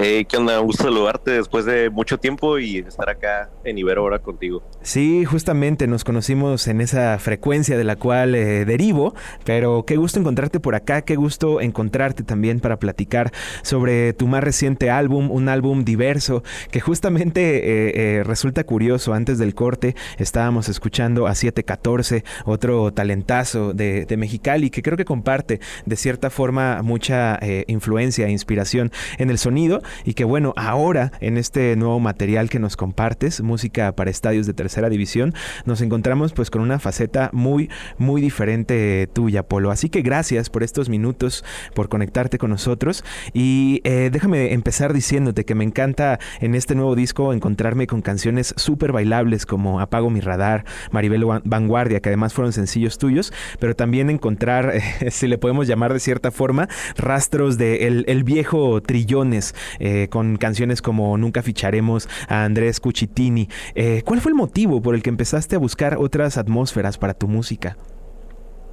Eh, 0.00 0.26
¿Qué 0.28 0.36
onda? 0.36 0.56
Gusto 0.58 0.84
saludarte 0.84 1.32
después 1.32 1.64
de 1.64 1.90
mucho 1.90 2.18
tiempo 2.18 2.60
y 2.60 2.78
estar 2.78 3.10
acá 3.10 3.50
en 3.64 3.78
Ibero 3.78 4.02
ahora 4.02 4.20
contigo. 4.20 4.62
Sí, 4.80 5.24
justamente 5.24 5.88
nos 5.88 6.04
conocimos 6.04 6.68
en 6.68 6.80
esa 6.80 7.18
frecuencia 7.18 7.76
de 7.76 7.82
la 7.82 7.96
cual 7.96 8.36
eh, 8.36 8.64
derivo, 8.64 9.16
pero 9.44 9.84
qué 9.84 9.96
gusto 9.96 10.20
encontrarte 10.20 10.60
por 10.60 10.76
acá, 10.76 11.02
qué 11.02 11.16
gusto 11.16 11.60
encontrarte 11.60 12.22
también 12.22 12.60
para 12.60 12.78
platicar 12.78 13.32
sobre 13.62 14.12
tu 14.12 14.28
más 14.28 14.44
reciente 14.44 14.88
álbum, 14.88 15.32
un 15.32 15.48
álbum 15.48 15.84
diverso, 15.84 16.44
que 16.70 16.78
justamente 16.78 17.56
eh, 17.56 18.18
eh, 18.18 18.22
resulta 18.22 18.62
curioso. 18.62 19.14
Antes 19.14 19.38
del 19.38 19.56
corte 19.56 19.96
estábamos 20.16 20.68
escuchando 20.68 21.26
a 21.26 21.34
714, 21.34 22.22
otro 22.44 22.92
talentazo 22.92 23.72
de, 23.72 24.06
de 24.06 24.16
Mexicali, 24.16 24.70
que 24.70 24.80
creo 24.80 24.96
que 24.96 25.04
comparte 25.04 25.58
de 25.86 25.96
cierta 25.96 26.30
forma 26.30 26.82
mucha 26.82 27.36
eh, 27.42 27.64
influencia 27.66 28.28
e 28.28 28.30
inspiración 28.30 28.92
en 29.18 29.30
el 29.30 29.38
sonido. 29.38 29.82
Y 30.04 30.14
que 30.14 30.24
bueno, 30.24 30.54
ahora 30.56 31.12
en 31.20 31.36
este 31.36 31.76
nuevo 31.76 32.00
material 32.00 32.48
que 32.48 32.58
nos 32.58 32.76
compartes, 32.76 33.40
música 33.40 33.92
para 33.92 34.10
estadios 34.10 34.46
de 34.46 34.54
tercera 34.54 34.88
división, 34.88 35.34
nos 35.64 35.80
encontramos 35.80 36.32
pues 36.32 36.50
con 36.50 36.62
una 36.62 36.78
faceta 36.78 37.30
muy, 37.32 37.70
muy 37.98 38.20
diferente 38.20 39.08
tuya, 39.12 39.42
Polo. 39.42 39.70
Así 39.70 39.88
que 39.88 40.02
gracias 40.02 40.50
por 40.50 40.62
estos 40.62 40.88
minutos, 40.88 41.44
por 41.74 41.88
conectarte 41.88 42.38
con 42.38 42.50
nosotros 42.50 43.04
y 43.32 43.80
eh, 43.84 44.10
déjame 44.12 44.52
empezar 44.52 44.92
diciéndote 44.92 45.44
que 45.44 45.54
me 45.54 45.64
encanta 45.64 46.18
en 46.40 46.54
este 46.54 46.74
nuevo 46.74 46.94
disco 46.94 47.32
encontrarme 47.32 47.86
con 47.86 48.02
canciones 48.02 48.54
súper 48.56 48.92
bailables 48.92 49.46
como 49.46 49.80
Apago 49.80 50.10
mi 50.10 50.20
radar, 50.20 50.64
Maribel 50.90 51.24
Vanguardia, 51.44 52.00
que 52.00 52.08
además 52.08 52.34
fueron 52.34 52.52
sencillos 52.52 52.98
tuyos, 52.98 53.32
pero 53.58 53.74
también 53.74 54.10
encontrar, 54.10 54.74
si 55.10 55.26
le 55.26 55.38
podemos 55.38 55.66
llamar 55.66 55.92
de 55.92 56.00
cierta 56.00 56.30
forma, 56.30 56.68
rastros 56.96 57.58
de 57.58 57.86
el, 57.86 58.24
viejo 58.24 58.82
Trillones, 58.82 59.54
eh, 59.78 60.08
con 60.10 60.36
canciones 60.36 60.82
como 60.82 61.16
Nunca 61.18 61.42
ficharemos 61.42 62.08
a 62.28 62.44
Andrés 62.44 62.80
Cucitini. 62.80 63.48
Eh, 63.74 64.02
¿Cuál 64.04 64.20
fue 64.20 64.30
el 64.30 64.36
motivo 64.36 64.82
por 64.82 64.94
el 64.94 65.02
que 65.02 65.10
empezaste 65.10 65.56
a 65.56 65.58
buscar 65.58 65.96
otras 65.96 66.38
atmósferas 66.38 66.98
para 66.98 67.14
tu 67.14 67.28
música? 67.28 67.76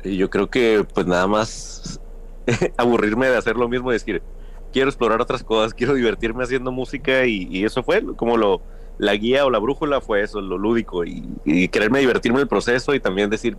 Yo 0.03 0.29
creo 0.29 0.49
que 0.49 0.85
pues 0.93 1.07
nada 1.07 1.27
más 1.27 1.99
aburrirme 2.77 3.27
de 3.27 3.37
hacer 3.37 3.55
lo 3.55 3.67
mismo 3.67 3.91
y 3.91 3.93
decir, 3.93 4.21
quiero 4.71 4.89
explorar 4.89 5.21
otras 5.21 5.43
cosas, 5.43 5.73
quiero 5.73 5.93
divertirme 5.93 6.43
haciendo 6.43 6.71
música 6.71 7.25
y, 7.25 7.63
eso 7.63 7.81
fue 7.81 8.03
como 8.15 8.37
lo, 8.37 8.61
la 8.97 9.15
guía 9.15 9.45
o 9.45 9.49
la 9.49 9.59
brújula 9.59 10.01
fue 10.01 10.21
eso, 10.21 10.41
lo 10.41 10.57
lúdico 10.57 11.05
y, 11.05 11.23
y 11.43 11.67
quererme 11.69 11.99
divertirme 11.99 12.37
en 12.39 12.43
el 12.43 12.47
proceso 12.47 12.93
y 12.93 12.99
también 12.99 13.29
decir, 13.29 13.57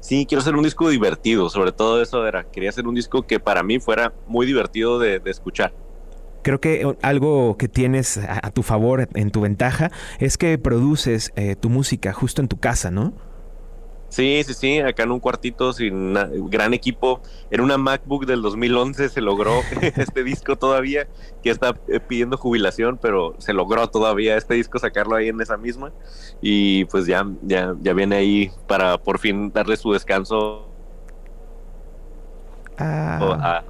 sí, 0.00 0.26
quiero 0.26 0.40
hacer 0.40 0.54
un 0.54 0.62
disco 0.62 0.88
divertido, 0.88 1.48
sobre 1.48 1.72
todo 1.72 2.02
eso 2.02 2.26
era, 2.26 2.44
quería 2.44 2.70
hacer 2.70 2.86
un 2.86 2.94
disco 2.94 3.22
que 3.22 3.40
para 3.40 3.62
mí 3.62 3.78
fuera 3.80 4.12
muy 4.26 4.46
divertido 4.46 4.98
de, 4.98 5.20
escuchar. 5.26 5.72
Creo 6.48 6.62
que 6.62 6.96
algo 7.02 7.58
que 7.58 7.68
tienes 7.68 8.16
a, 8.16 8.50
tu 8.52 8.62
favor, 8.62 9.06
en 9.12 9.30
tu 9.30 9.42
ventaja, 9.42 9.90
es 10.18 10.38
que 10.38 10.56
produces 10.56 11.30
eh, 11.36 11.56
tu 11.56 11.68
música 11.68 12.14
justo 12.14 12.40
en 12.40 12.48
tu 12.48 12.58
casa, 12.58 12.90
¿no? 12.90 13.12
Sí, 14.08 14.42
sí, 14.46 14.54
sí, 14.54 14.78
acá 14.78 15.02
en 15.02 15.10
un 15.10 15.20
cuartito 15.20 15.74
sin 15.74 16.14
gran 16.48 16.72
equipo, 16.72 17.20
en 17.50 17.60
una 17.60 17.76
MacBook 17.76 18.24
del 18.24 18.40
2011 18.40 19.10
se 19.10 19.20
logró 19.20 19.60
este 19.82 20.24
disco 20.24 20.56
todavía, 20.56 21.06
que 21.42 21.50
está 21.50 21.78
eh, 21.86 22.00
pidiendo 22.00 22.38
jubilación, 22.38 22.96
pero 22.96 23.34
se 23.36 23.52
logró 23.52 23.86
todavía 23.90 24.38
este 24.38 24.54
disco 24.54 24.78
sacarlo 24.78 25.16
ahí 25.16 25.28
en 25.28 25.42
esa 25.42 25.58
misma 25.58 25.92
y 26.40 26.86
pues 26.86 27.04
ya, 27.04 27.26
ya, 27.42 27.74
ya 27.82 27.92
viene 27.92 28.16
ahí 28.16 28.50
para 28.66 28.96
por 28.96 29.18
fin 29.18 29.52
darle 29.52 29.76
su 29.76 29.92
descanso. 29.92 30.66
Ah. 32.78 33.64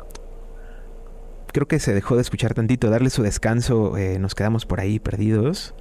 Creo 1.59 1.67
que 1.67 1.81
se 1.81 1.93
dejó 1.93 2.15
de 2.15 2.23
escuchar 2.23 2.55
tantito, 2.55 2.89
darle 2.89 3.11
su 3.11 3.25
descanso, 3.25 3.97
eh, 3.97 4.21
nos 4.21 4.37
quedamos 4.37 4.65
por 4.65 4.79
ahí 4.79 5.01
perdidos. 5.01 5.75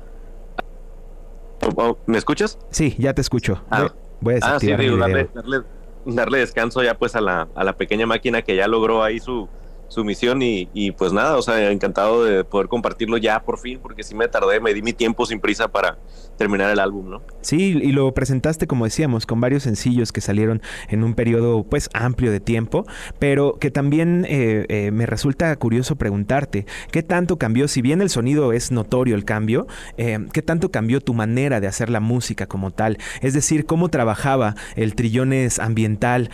Oh, 1.75 1.99
¿Me 2.07 2.17
escuchas? 2.17 2.57
Sí, 2.71 2.95
ya 2.97 3.13
te 3.13 3.21
escucho. 3.21 3.63
Ah. 3.69 3.93
Voy 4.19 4.33
a 4.33 4.37
ah, 4.41 4.59
sí, 4.59 4.71
darle, 4.71 5.63
darle, 6.07 6.39
descanso 6.39 6.81
ya 6.81 6.97
pues 6.97 7.15
a 7.15 7.21
la, 7.21 7.47
a 7.53 7.63
la 7.63 7.77
pequeña 7.77 8.07
máquina 8.07 8.41
que 8.41 8.55
ya 8.55 8.67
logró 8.67 9.03
ahí 9.03 9.19
su, 9.19 9.47
su 9.87 10.03
misión 10.03 10.41
y, 10.41 10.91
pues 10.91 11.13
nada, 11.13 11.37
o 11.37 11.41
sea, 11.41 11.71
encantado 11.71 12.23
de 12.23 12.43
poder 12.43 12.67
compartirlo 12.67 13.17
ya 13.17 13.41
por 13.41 13.57
fin, 13.57 13.79
porque 13.81 14.03
sí 14.03 14.15
me 14.15 14.27
tardé, 14.27 14.59
me 14.59 14.73
di 14.73 14.81
mi 14.81 14.93
tiempo 14.93 15.25
sin 15.25 15.39
prisa 15.39 15.67
para 15.67 15.97
terminar 16.37 16.71
el 16.71 16.79
álbum, 16.79 17.09
¿no? 17.09 17.21
Sí, 17.41 17.79
y 17.81 17.91
lo 17.91 18.13
presentaste, 18.13 18.67
como 18.67 18.85
decíamos, 18.85 19.25
con 19.25 19.41
varios 19.41 19.63
sencillos 19.63 20.11
que 20.11 20.21
salieron 20.21 20.61
en 20.89 21.03
un 21.03 21.15
periodo 21.15 21.63
pues 21.63 21.89
amplio 21.93 22.31
de 22.31 22.39
tiempo, 22.39 22.85
pero 23.19 23.57
que 23.59 23.71
también 23.71 24.25
eh, 24.29 24.65
eh, 24.69 24.91
me 24.91 25.05
resulta 25.05 25.55
curioso 25.55 25.95
preguntarte, 25.95 26.65
¿qué 26.91 27.03
tanto 27.03 27.37
cambió, 27.37 27.67
si 27.67 27.81
bien 27.81 28.01
el 28.01 28.09
sonido 28.09 28.53
es 28.53 28.71
notorio 28.71 29.15
el 29.15 29.25
cambio, 29.25 29.67
eh, 29.97 30.19
qué 30.31 30.41
tanto 30.41 30.69
cambió 30.69 31.01
tu 31.01 31.13
manera 31.13 31.59
de 31.59 31.67
hacer 31.67 31.89
la 31.89 31.99
música 31.99 32.45
como 32.45 32.71
tal? 32.71 32.97
Es 33.21 33.33
decir, 33.33 33.65
¿cómo 33.65 33.89
trabajaba 33.89 34.55
el 34.75 34.95
trillones 34.95 35.59
ambiental 35.59 36.29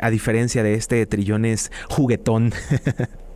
a 0.00 0.10
diferencia 0.10 0.62
de 0.62 0.74
este 0.74 1.04
trillones 1.06 1.72
juguetón? 1.88 2.52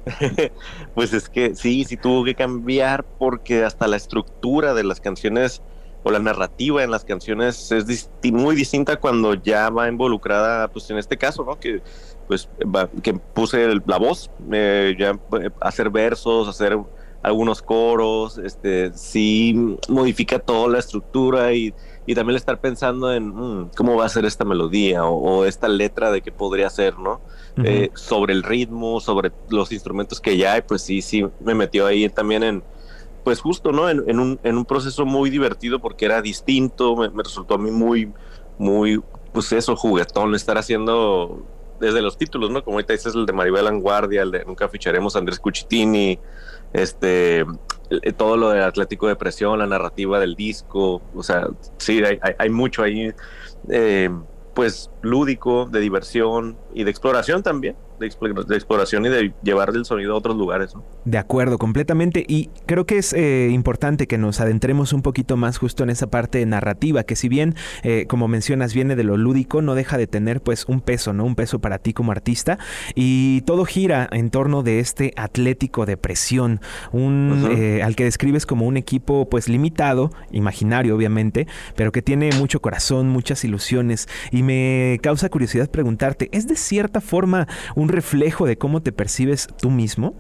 pues 0.95 1.13
es 1.13 1.29
que 1.29 1.55
sí, 1.55 1.85
sí 1.85 1.97
tuvo 1.97 2.25
que 2.25 2.35
cambiar 2.35 3.05
porque 3.05 3.65
hasta 3.65 3.87
la 3.87 3.97
estructura 3.97 4.75
de 4.75 4.85
las 4.85 5.01
canciones 5.01 5.63
o 6.05 6.11
la 6.11 6.19
narrativa 6.19 6.83
en 6.83 6.91
las 6.91 7.05
canciones 7.05 7.71
es 7.71 8.11
muy 8.25 8.57
distinta 8.57 8.97
cuando 8.97 9.35
ya 9.35 9.71
va 9.71 9.89
involucrada, 9.89 10.69
pues 10.69 10.91
en 10.91 10.99
este 10.99 11.17
caso, 11.17 11.45
¿no? 11.45 11.61
Que 11.61 11.81
pues 12.27 12.49
que 13.03 13.15
puse 13.15 13.81
la 13.87 13.99
voz, 13.99 14.31
eh, 14.53 14.95
ya 14.99 15.11
eh, 15.41 15.51
hacer 15.61 15.91
versos, 15.91 16.49
hacer 16.49 16.79
algunos 17.23 17.63
coros, 17.63 18.39
este, 18.39 18.93
sí 18.95 19.77
modifica 19.89 20.39
toda 20.39 20.69
la 20.69 20.79
estructura 20.79 21.53
y, 21.53 21.73
y 22.05 22.15
también 22.15 22.37
estar 22.37 22.61
pensando 22.61 23.13
en 23.13 23.29
mm, 23.29 23.71
cómo 23.77 23.97
va 23.97 24.07
a 24.07 24.09
ser 24.09 24.25
esta 24.25 24.45
melodía 24.45 25.05
o, 25.05 25.45
esta 25.45 25.69
letra 25.69 26.11
de 26.11 26.21
qué 26.21 26.33
podría 26.33 26.69
ser, 26.69 26.99
¿no? 26.99 27.21
Eh, 27.65 27.91
sobre 27.95 28.33
el 28.33 28.43
ritmo, 28.43 29.01
sobre 29.01 29.31
los 29.51 29.73
instrumentos 29.73 30.21
que 30.21 30.37
ya 30.37 30.55
hay, 30.55 30.63
pues 30.63 30.83
sí, 30.83 31.03
sí, 31.03 31.25
me 31.41 31.55
metió 31.55 31.87
ahí 31.87 32.09
también 32.09 32.43
en, 32.43 32.63
pues 33.25 33.41
justo, 33.41 33.73
¿no? 33.73 33.89
En, 33.89 34.19
un, 34.19 34.41
en 34.43 34.57
un 34.57 34.65
proceso 34.65 35.05
muy 35.05 35.31
divertido 35.31 35.79
porque 35.79 36.07
era 36.07 36.23
distinto, 36.23 36.97
me, 36.97 37.23
resultó 37.23 37.55
a 37.55 37.59
mí 37.59 37.71
muy, 37.71 38.13
muy, 38.59 39.01
pues 39.33 39.53
eso, 39.53 39.77
juguetón, 39.77 40.35
estar 40.35 40.59
haciendo 40.59 41.45
desde 41.79 42.03
los 42.03 42.17
títulos, 42.17 42.51
¿no? 42.51 42.65
Como 42.65 42.77
ahorita 42.77 42.95
dices 42.95 43.15
el 43.15 43.27
de 43.27 43.33
Maribel 43.33 43.67
Anguardia, 43.67 44.23
el 44.23 44.31
de 44.31 44.45
Nunca 44.45 44.69
ficharemos 44.69 45.15
a 45.15 45.19
Andrés 45.19 45.39
Cuchitini, 45.39 46.19
este, 46.73 47.45
todo 48.17 48.37
lo 48.37 48.51
del 48.51 48.63
Atlético 48.63 49.09
de 49.09 49.17
Presión, 49.17 49.59
la 49.59 49.67
narrativa 49.67 50.19
del 50.21 50.35
disco, 50.35 51.03
o 51.15 51.23
sea, 51.23 51.49
sí, 51.79 52.03
hay, 52.05 52.19
hay, 52.39 52.51
mucho 52.51 52.83
ahí. 52.83 53.13
Eh, 53.69 54.11
pues 54.55 54.91
lúdico, 55.03 55.67
de 55.67 55.81
diversión 55.81 56.57
y 56.75 56.85
de 56.85 56.91
exploración 56.91 57.43
también, 57.43 57.77
de, 57.99 58.07
exploración 58.07 59.07
y 59.07 59.09
de 59.09 59.33
llevar 59.43 59.71
el 59.75 59.85
sonido 59.85 60.15
a 60.15 60.17
otros 60.17 60.37
lugares. 60.37 60.75
De 61.05 61.19
acuerdo, 61.19 61.59
completamente. 61.59 62.25
Y 62.27 62.51
creo 62.67 62.87
que 62.87 62.99
es 62.99 63.13
eh, 63.13 63.49
importante 63.53 64.07
que 64.07 64.19
nos 64.19 64.41
adentremos 64.41 64.93
un 64.93 65.03
poquito 65.03 65.37
más 65.37 65.59
justo 65.59 65.83
en 65.83 65.91
esa 65.91 66.09
parte 66.09 66.45
narrativa, 66.47 67.05
que 67.05 67.17
si 67.17 67.29
bien, 67.29 67.55
eh, 67.83 68.07
como 68.09 68.29
mencionas, 68.29 68.75
viene 68.75 68.97
de 68.97 69.05
lo 69.05 69.17
lúdico, 69.17 69.63
no 69.63 69.75
deja 69.75 69.99
de 69.99 70.07
tener 70.07 70.41
pues 70.41 70.65
un 70.67 70.81
peso, 70.81 71.13
¿no? 71.13 71.25
Un 71.25 71.35
peso 71.35 71.61
para 71.61 71.79
ti 71.79 71.93
como 71.93 72.13
artista. 72.13 72.59
Y 72.95 73.43
todo 73.43 73.65
gira 73.65 74.09
en 74.13 74.31
torno 74.31 74.63
de 74.63 74.81
este 74.81 75.13
Atlético 75.17 75.87
de 75.87 75.97
Presión, 75.97 76.61
un, 76.93 77.49
eh, 77.53 77.83
al 77.83 77.97
que 77.97 78.05
describes 78.05 78.47
como 78.47 78.67
un 78.67 78.77
equipo 78.77 79.29
pues 79.29 79.49
limitado, 79.49 80.11
imaginario 80.31 80.97
obviamente, 80.97 81.47
pero 81.77 81.93
que 81.93 82.03
tiene 82.03 82.31
mucho 82.39 82.61
corazón, 82.61 83.09
muchas 83.09 83.45
ilusiones 83.45 84.09
y 84.31 84.43
me 84.43 84.92
causa 84.99 85.29
curiosidad 85.29 85.71
preguntarte, 85.71 86.29
¿es 86.33 86.47
de 86.49 86.57
cierta 86.57 87.01
forma 87.01 87.47
un 87.75 87.89
reflejo 87.89 88.47
de 88.47 88.57
cómo 88.57 88.83
te 88.83 88.93
percibes 88.93 89.49
tú 89.61 89.71
mismo? 89.71 90.15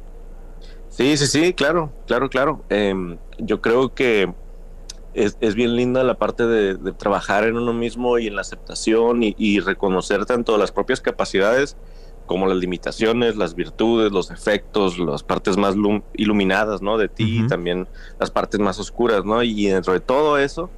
Sí, 0.88 1.16
sí, 1.16 1.26
sí, 1.26 1.54
claro, 1.54 1.92
claro, 2.06 2.28
claro. 2.28 2.64
Em, 2.68 3.16
yo 3.38 3.62
creo 3.62 3.94
que 3.94 4.32
es, 5.14 5.54
bien 5.54 5.76
linda 5.76 6.04
la 6.04 6.18
parte 6.18 6.46
de, 6.46 6.92
trabajar 6.92 7.44
en 7.44 7.56
uno 7.56 7.72
mismo 7.72 8.18
y 8.18 8.26
en 8.26 8.36
la 8.36 8.42
aceptación 8.42 9.20
y, 9.22 9.60
reconocer 9.60 10.26
tanto 10.26 10.56
las 10.58 10.72
propias 10.72 11.00
capacidades 11.00 11.76
como 12.26 12.46
las 12.46 12.56
limitaciones, 12.58 13.36
las 13.36 13.54
virtudes, 13.54 14.12
los 14.12 14.30
efectos, 14.30 14.98
las 14.98 15.22
partes 15.22 15.56
más 15.56 15.74
iluminadas, 16.14 16.80
¿no? 16.80 16.96
De 16.96 17.08
ti 17.08 17.40
y 17.40 17.46
también 17.46 17.88
las 18.18 18.30
partes 18.30 18.60
más 18.60 18.78
oscuras, 18.78 19.24
¿no? 19.24 19.42
Y 19.42 19.66
dentro 19.66 19.92
de 19.92 20.00
todo 20.00 20.38
eso, 20.38 20.70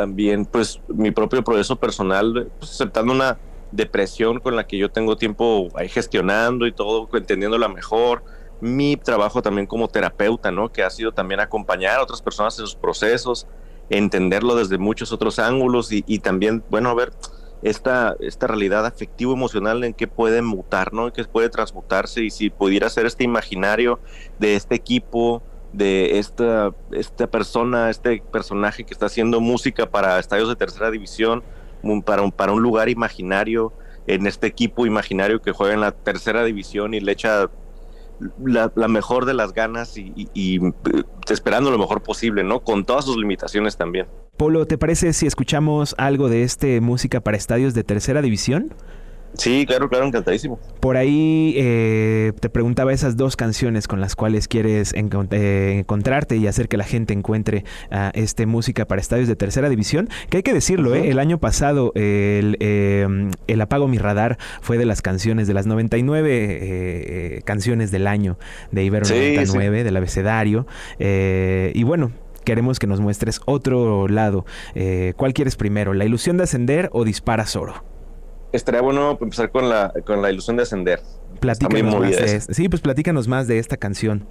también 0.00 0.46
pues 0.46 0.80
mi 0.88 1.10
propio 1.10 1.44
proceso 1.44 1.76
personal, 1.76 2.50
pues, 2.58 2.70
aceptando 2.72 3.12
una 3.12 3.36
depresión 3.70 4.40
con 4.40 4.56
la 4.56 4.66
que 4.66 4.78
yo 4.78 4.90
tengo 4.90 5.18
tiempo 5.18 5.68
ahí 5.74 5.90
gestionando 5.90 6.66
y 6.66 6.72
todo, 6.72 7.06
entendiéndola 7.12 7.68
mejor. 7.68 8.24
Mi 8.62 8.96
trabajo 8.96 9.42
también 9.42 9.66
como 9.66 9.88
terapeuta, 9.88 10.50
¿no? 10.50 10.72
Que 10.72 10.84
ha 10.84 10.88
sido 10.88 11.12
también 11.12 11.40
acompañar 11.40 11.98
a 11.98 12.02
otras 12.02 12.22
personas 12.22 12.58
en 12.58 12.64
sus 12.64 12.76
procesos, 12.76 13.46
entenderlo 13.90 14.54
desde 14.54 14.78
muchos 14.78 15.12
otros 15.12 15.38
ángulos 15.38 15.90
y, 15.92 16.18
también, 16.20 16.64
bueno, 16.70 16.94
ver 16.94 17.12
esta, 17.60 18.16
esta 18.20 18.46
realidad 18.46 18.86
afectivo-emocional 18.86 19.84
en 19.84 19.92
que 19.92 20.08
puede 20.08 20.40
mutar, 20.40 20.94
¿no? 20.94 21.08
En 21.08 21.12
que 21.12 21.24
puede 21.24 21.50
transmutarse 21.50 22.24
y 22.24 22.30
si 22.30 22.48
pudiera 22.48 22.88
ser 22.88 23.04
este 23.04 23.24
imaginario 23.24 24.00
de 24.38 24.56
este 24.56 24.76
equipo, 24.76 25.42
de 25.72 26.18
esta, 26.18 26.74
esta 26.90 27.26
persona, 27.28 27.90
este 27.90 28.22
personaje 28.32 28.84
que 28.84 28.92
está 28.92 29.06
haciendo 29.06 29.40
música 29.40 29.90
para 29.90 30.18
estadios 30.18 30.48
de 30.48 30.56
tercera 30.56 30.90
división, 30.90 31.42
para 32.04 32.22
un, 32.22 32.32
para 32.32 32.52
un 32.52 32.62
lugar 32.62 32.88
imaginario, 32.88 33.72
en 34.06 34.26
este 34.26 34.46
equipo 34.46 34.86
imaginario 34.86 35.40
que 35.40 35.52
juega 35.52 35.74
en 35.74 35.80
la 35.80 35.92
tercera 35.92 36.44
división 36.44 36.94
y 36.94 37.00
le 37.00 37.12
echa 37.12 37.48
la, 38.44 38.88
mejor 38.88 39.24
de 39.24 39.34
las 39.34 39.52
ganas 39.52 39.96
y, 39.96 40.28
eh, 40.34 40.72
esperando 41.30 41.70
lo 41.70 41.78
mejor 41.78 42.02
posible, 42.02 42.42
¿no? 42.42 42.60
Con 42.60 42.84
todas 42.84 43.04
sus 43.04 43.16
limitaciones 43.16 43.76
también. 43.76 44.06
Polo, 44.36 44.66
¿te 44.66 44.78
parece 44.78 45.12
si 45.12 45.26
escuchamos 45.26 45.94
algo 45.98 46.28
de 46.28 46.42
este 46.42 46.80
música 46.80 47.20
para 47.20 47.36
estadios 47.36 47.74
de 47.74 47.84
tercera 47.84 48.22
división? 48.22 48.74
Sí, 49.34 49.64
claro, 49.66 49.88
claro, 49.88 50.06
encantadísimo. 50.06 50.58
Por 50.80 50.96
ahí 50.96 51.54
eh, 51.56 52.32
te 52.40 52.48
preguntaba 52.50 52.92
esas 52.92 53.16
dos 53.16 53.36
canciones 53.36 53.86
con 53.86 54.00
las 54.00 54.16
cuales 54.16 54.48
quieres 54.48 54.92
eh, 54.92 55.78
encontrarte 55.78 56.36
y 56.36 56.46
hacer 56.46 56.68
que 56.68 56.76
la 56.76 56.84
gente 56.84 57.12
encuentre 57.12 57.64
uh, 57.92 58.10
este 58.12 58.46
música 58.46 58.86
para 58.86 59.00
estadios 59.00 59.28
de 59.28 59.36
tercera 59.36 59.68
división. 59.68 60.08
Que 60.28 60.38
hay 60.38 60.42
que 60.42 60.52
decirlo, 60.52 60.94
¿eh? 60.94 61.10
el 61.10 61.18
año 61.18 61.38
pasado 61.38 61.92
el, 61.94 62.56
em, 62.60 63.30
el, 63.46 63.60
Apago 63.60 63.88
mi 63.88 63.98
radar 63.98 64.38
fue 64.62 64.78
de 64.78 64.86
las 64.86 65.00
canciones, 65.00 65.46
de 65.46 65.54
las 65.54 65.66
99 65.66 67.42
canciones 67.44 67.90
del 67.90 68.06
año 68.06 68.38
de 68.72 68.84
Ibero 68.84 69.06
99, 69.06 69.84
del 69.84 69.96
abecedario. 69.96 70.66
y 70.98 71.82
bueno, 71.84 72.10
queremos 72.44 72.78
que 72.78 72.86
nos 72.86 73.00
muestres 73.00 73.40
otro 73.44 74.08
lado. 74.08 74.44
¿Cuál 75.16 75.34
quieres 75.34 75.56
primero? 75.56 75.94
¿La 75.94 76.04
ilusión 76.04 76.36
de 76.36 76.44
ascender 76.44 76.88
o 76.92 77.04
disparas 77.04 77.54
oro? 77.54 77.84
Estaría 78.52 78.80
bueno 78.80 79.16
empezar 79.20 79.50
con 79.50 79.68
la, 79.68 79.92
con 80.04 80.22
la 80.22 80.30
ilusión 80.30 80.56
de 80.56 80.62
ascender. 80.62 81.00
Platícanos 81.40 81.98
más 81.98 82.10
de 82.10 82.40
Sí, 82.40 82.68
pues 82.68 82.82
platícanos 82.82 83.28
más 83.28 83.46
de 83.46 83.58
esta 83.58 83.76
canción. 83.76 84.26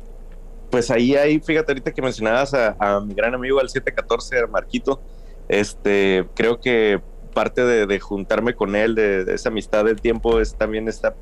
Pues 0.70 0.92
ahí, 0.92 1.16
ahí, 1.16 1.40
fíjate 1.40 1.72
ahorita 1.72 1.92
que 1.92 2.02
mencionabas 2.02 2.54
a, 2.54 3.00
mi 3.00 3.14
gran 3.14 3.34
amigo 3.34 3.60
al 3.60 3.70
714, 3.70 4.48
Marquito, 4.48 5.02
este, 5.48 6.28
creo 6.36 6.60
que 6.60 7.02
parte 7.34 7.64
de, 7.64 8.00
juntarme 8.00 8.54
con 8.54 8.76
él, 8.76 8.94
de, 8.94 9.34
esa 9.34 9.50
amistad 9.50 9.86
del 9.86 10.00
tiempo, 10.00 10.40
es 10.40 10.56
también 10.56 10.88
esta 10.88 11.16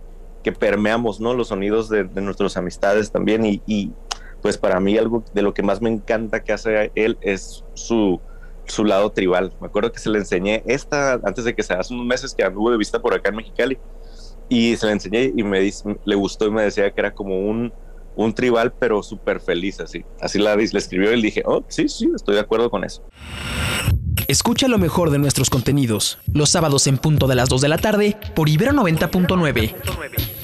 que 0.43 0.51
permeamos, 0.51 1.21
¿no? 1.21 1.33
Los 1.33 1.49
sonidos 1.49 1.89
de, 1.89 2.03
nuestras 2.03 2.57
amistades 2.57 3.11
también 3.11 3.45
y, 3.45 3.61
y, 3.65 3.91
pues 4.41 4.57
para 4.57 4.79
mí 4.79 4.97
algo 4.97 5.23
de 5.33 5.41
lo 5.41 5.53
que 5.53 5.63
más 5.63 5.81
me 5.81 5.89
encanta 5.89 6.43
que 6.43 6.53
hace 6.53 6.91
él 6.95 7.17
es 7.21 7.63
su, 7.73 8.19
su 8.67 8.85
lado 8.85 9.11
tribal. 9.11 9.53
Me 9.59 9.67
acuerdo 9.67 9.91
que 9.91 9.99
se 9.99 10.09
le 10.09 10.19
enseñé 10.19 10.63
esta 10.65 11.13
antes 11.23 11.45
de 11.45 11.55
que 11.55 11.63
se 11.63 11.73
hace 11.73 11.93
unos 11.93 12.05
meses 12.05 12.33
que 12.33 12.43
anduvo 12.43 12.71
de 12.71 12.77
vista 12.77 13.01
por 13.01 13.13
acá 13.13 13.29
en 13.29 13.37
Mexicali 13.37 13.77
y 14.49 14.75
se 14.77 14.85
la 14.85 14.93
enseñé 14.93 15.33
y 15.35 15.43
me 15.43 15.59
dice, 15.59 15.97
le 16.05 16.15
gustó 16.15 16.47
y 16.47 16.51
me 16.51 16.63
decía 16.63 16.91
que 16.91 17.01
era 17.01 17.13
como 17.13 17.39
un, 17.39 17.73
un 18.15 18.33
tribal 18.33 18.73
pero 18.73 19.03
súper 19.03 19.39
feliz 19.39 19.79
así. 19.79 20.05
Así 20.19 20.39
la, 20.39 20.55
le 20.55 20.63
escribió 20.63 21.11
y 21.11 21.17
le 21.17 21.23
dije, 21.23 21.43
oh, 21.45 21.63
sí, 21.67 21.87
sí, 21.89 22.09
estoy 22.15 22.35
de 22.35 22.41
acuerdo 22.41 22.69
con 22.69 22.83
eso. 22.83 23.03
Escucha 24.27 24.67
lo 24.67 24.77
mejor 24.77 25.09
de 25.09 25.19
nuestros 25.19 25.49
contenidos 25.49 26.19
los 26.33 26.49
sábados 26.49 26.87
en 26.87 26.97
punto 26.97 27.27
de 27.27 27.35
las 27.35 27.47
2 27.49 27.61
de 27.61 27.67
la 27.69 27.77
tarde 27.77 28.17
por 28.35 28.49
Ibero 28.49 28.73
90.9. 28.73 30.36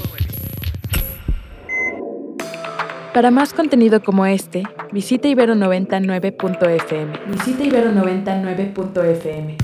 Para 3.13 3.29
más 3.29 3.53
contenido 3.53 4.01
como 4.01 4.25
este, 4.25 4.63
visita 4.91 5.27
ibero99.fm. 5.27 7.19
Visita 7.27 7.63
ibero99.fm. 7.63 9.55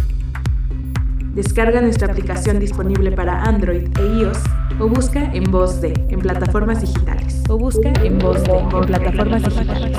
Descarga 1.33 1.81
nuestra 1.81 2.11
aplicación 2.11 2.59
disponible 2.59 3.11
para 3.11 3.41
Android 3.41 3.87
e 3.97 4.19
iOS 4.19 4.37
o 4.79 4.87
busca 4.87 5.33
en 5.33 5.45
voz 5.45 5.81
de 5.81 5.93
en 6.09 6.19
plataformas 6.19 6.81
digitales. 6.81 7.41
O 7.49 7.57
busca 7.57 7.91
en 8.03 8.19
voz 8.19 8.43
de 8.43 8.51
en 8.51 8.85
plataformas 8.85 9.41
digitales. 9.43 9.97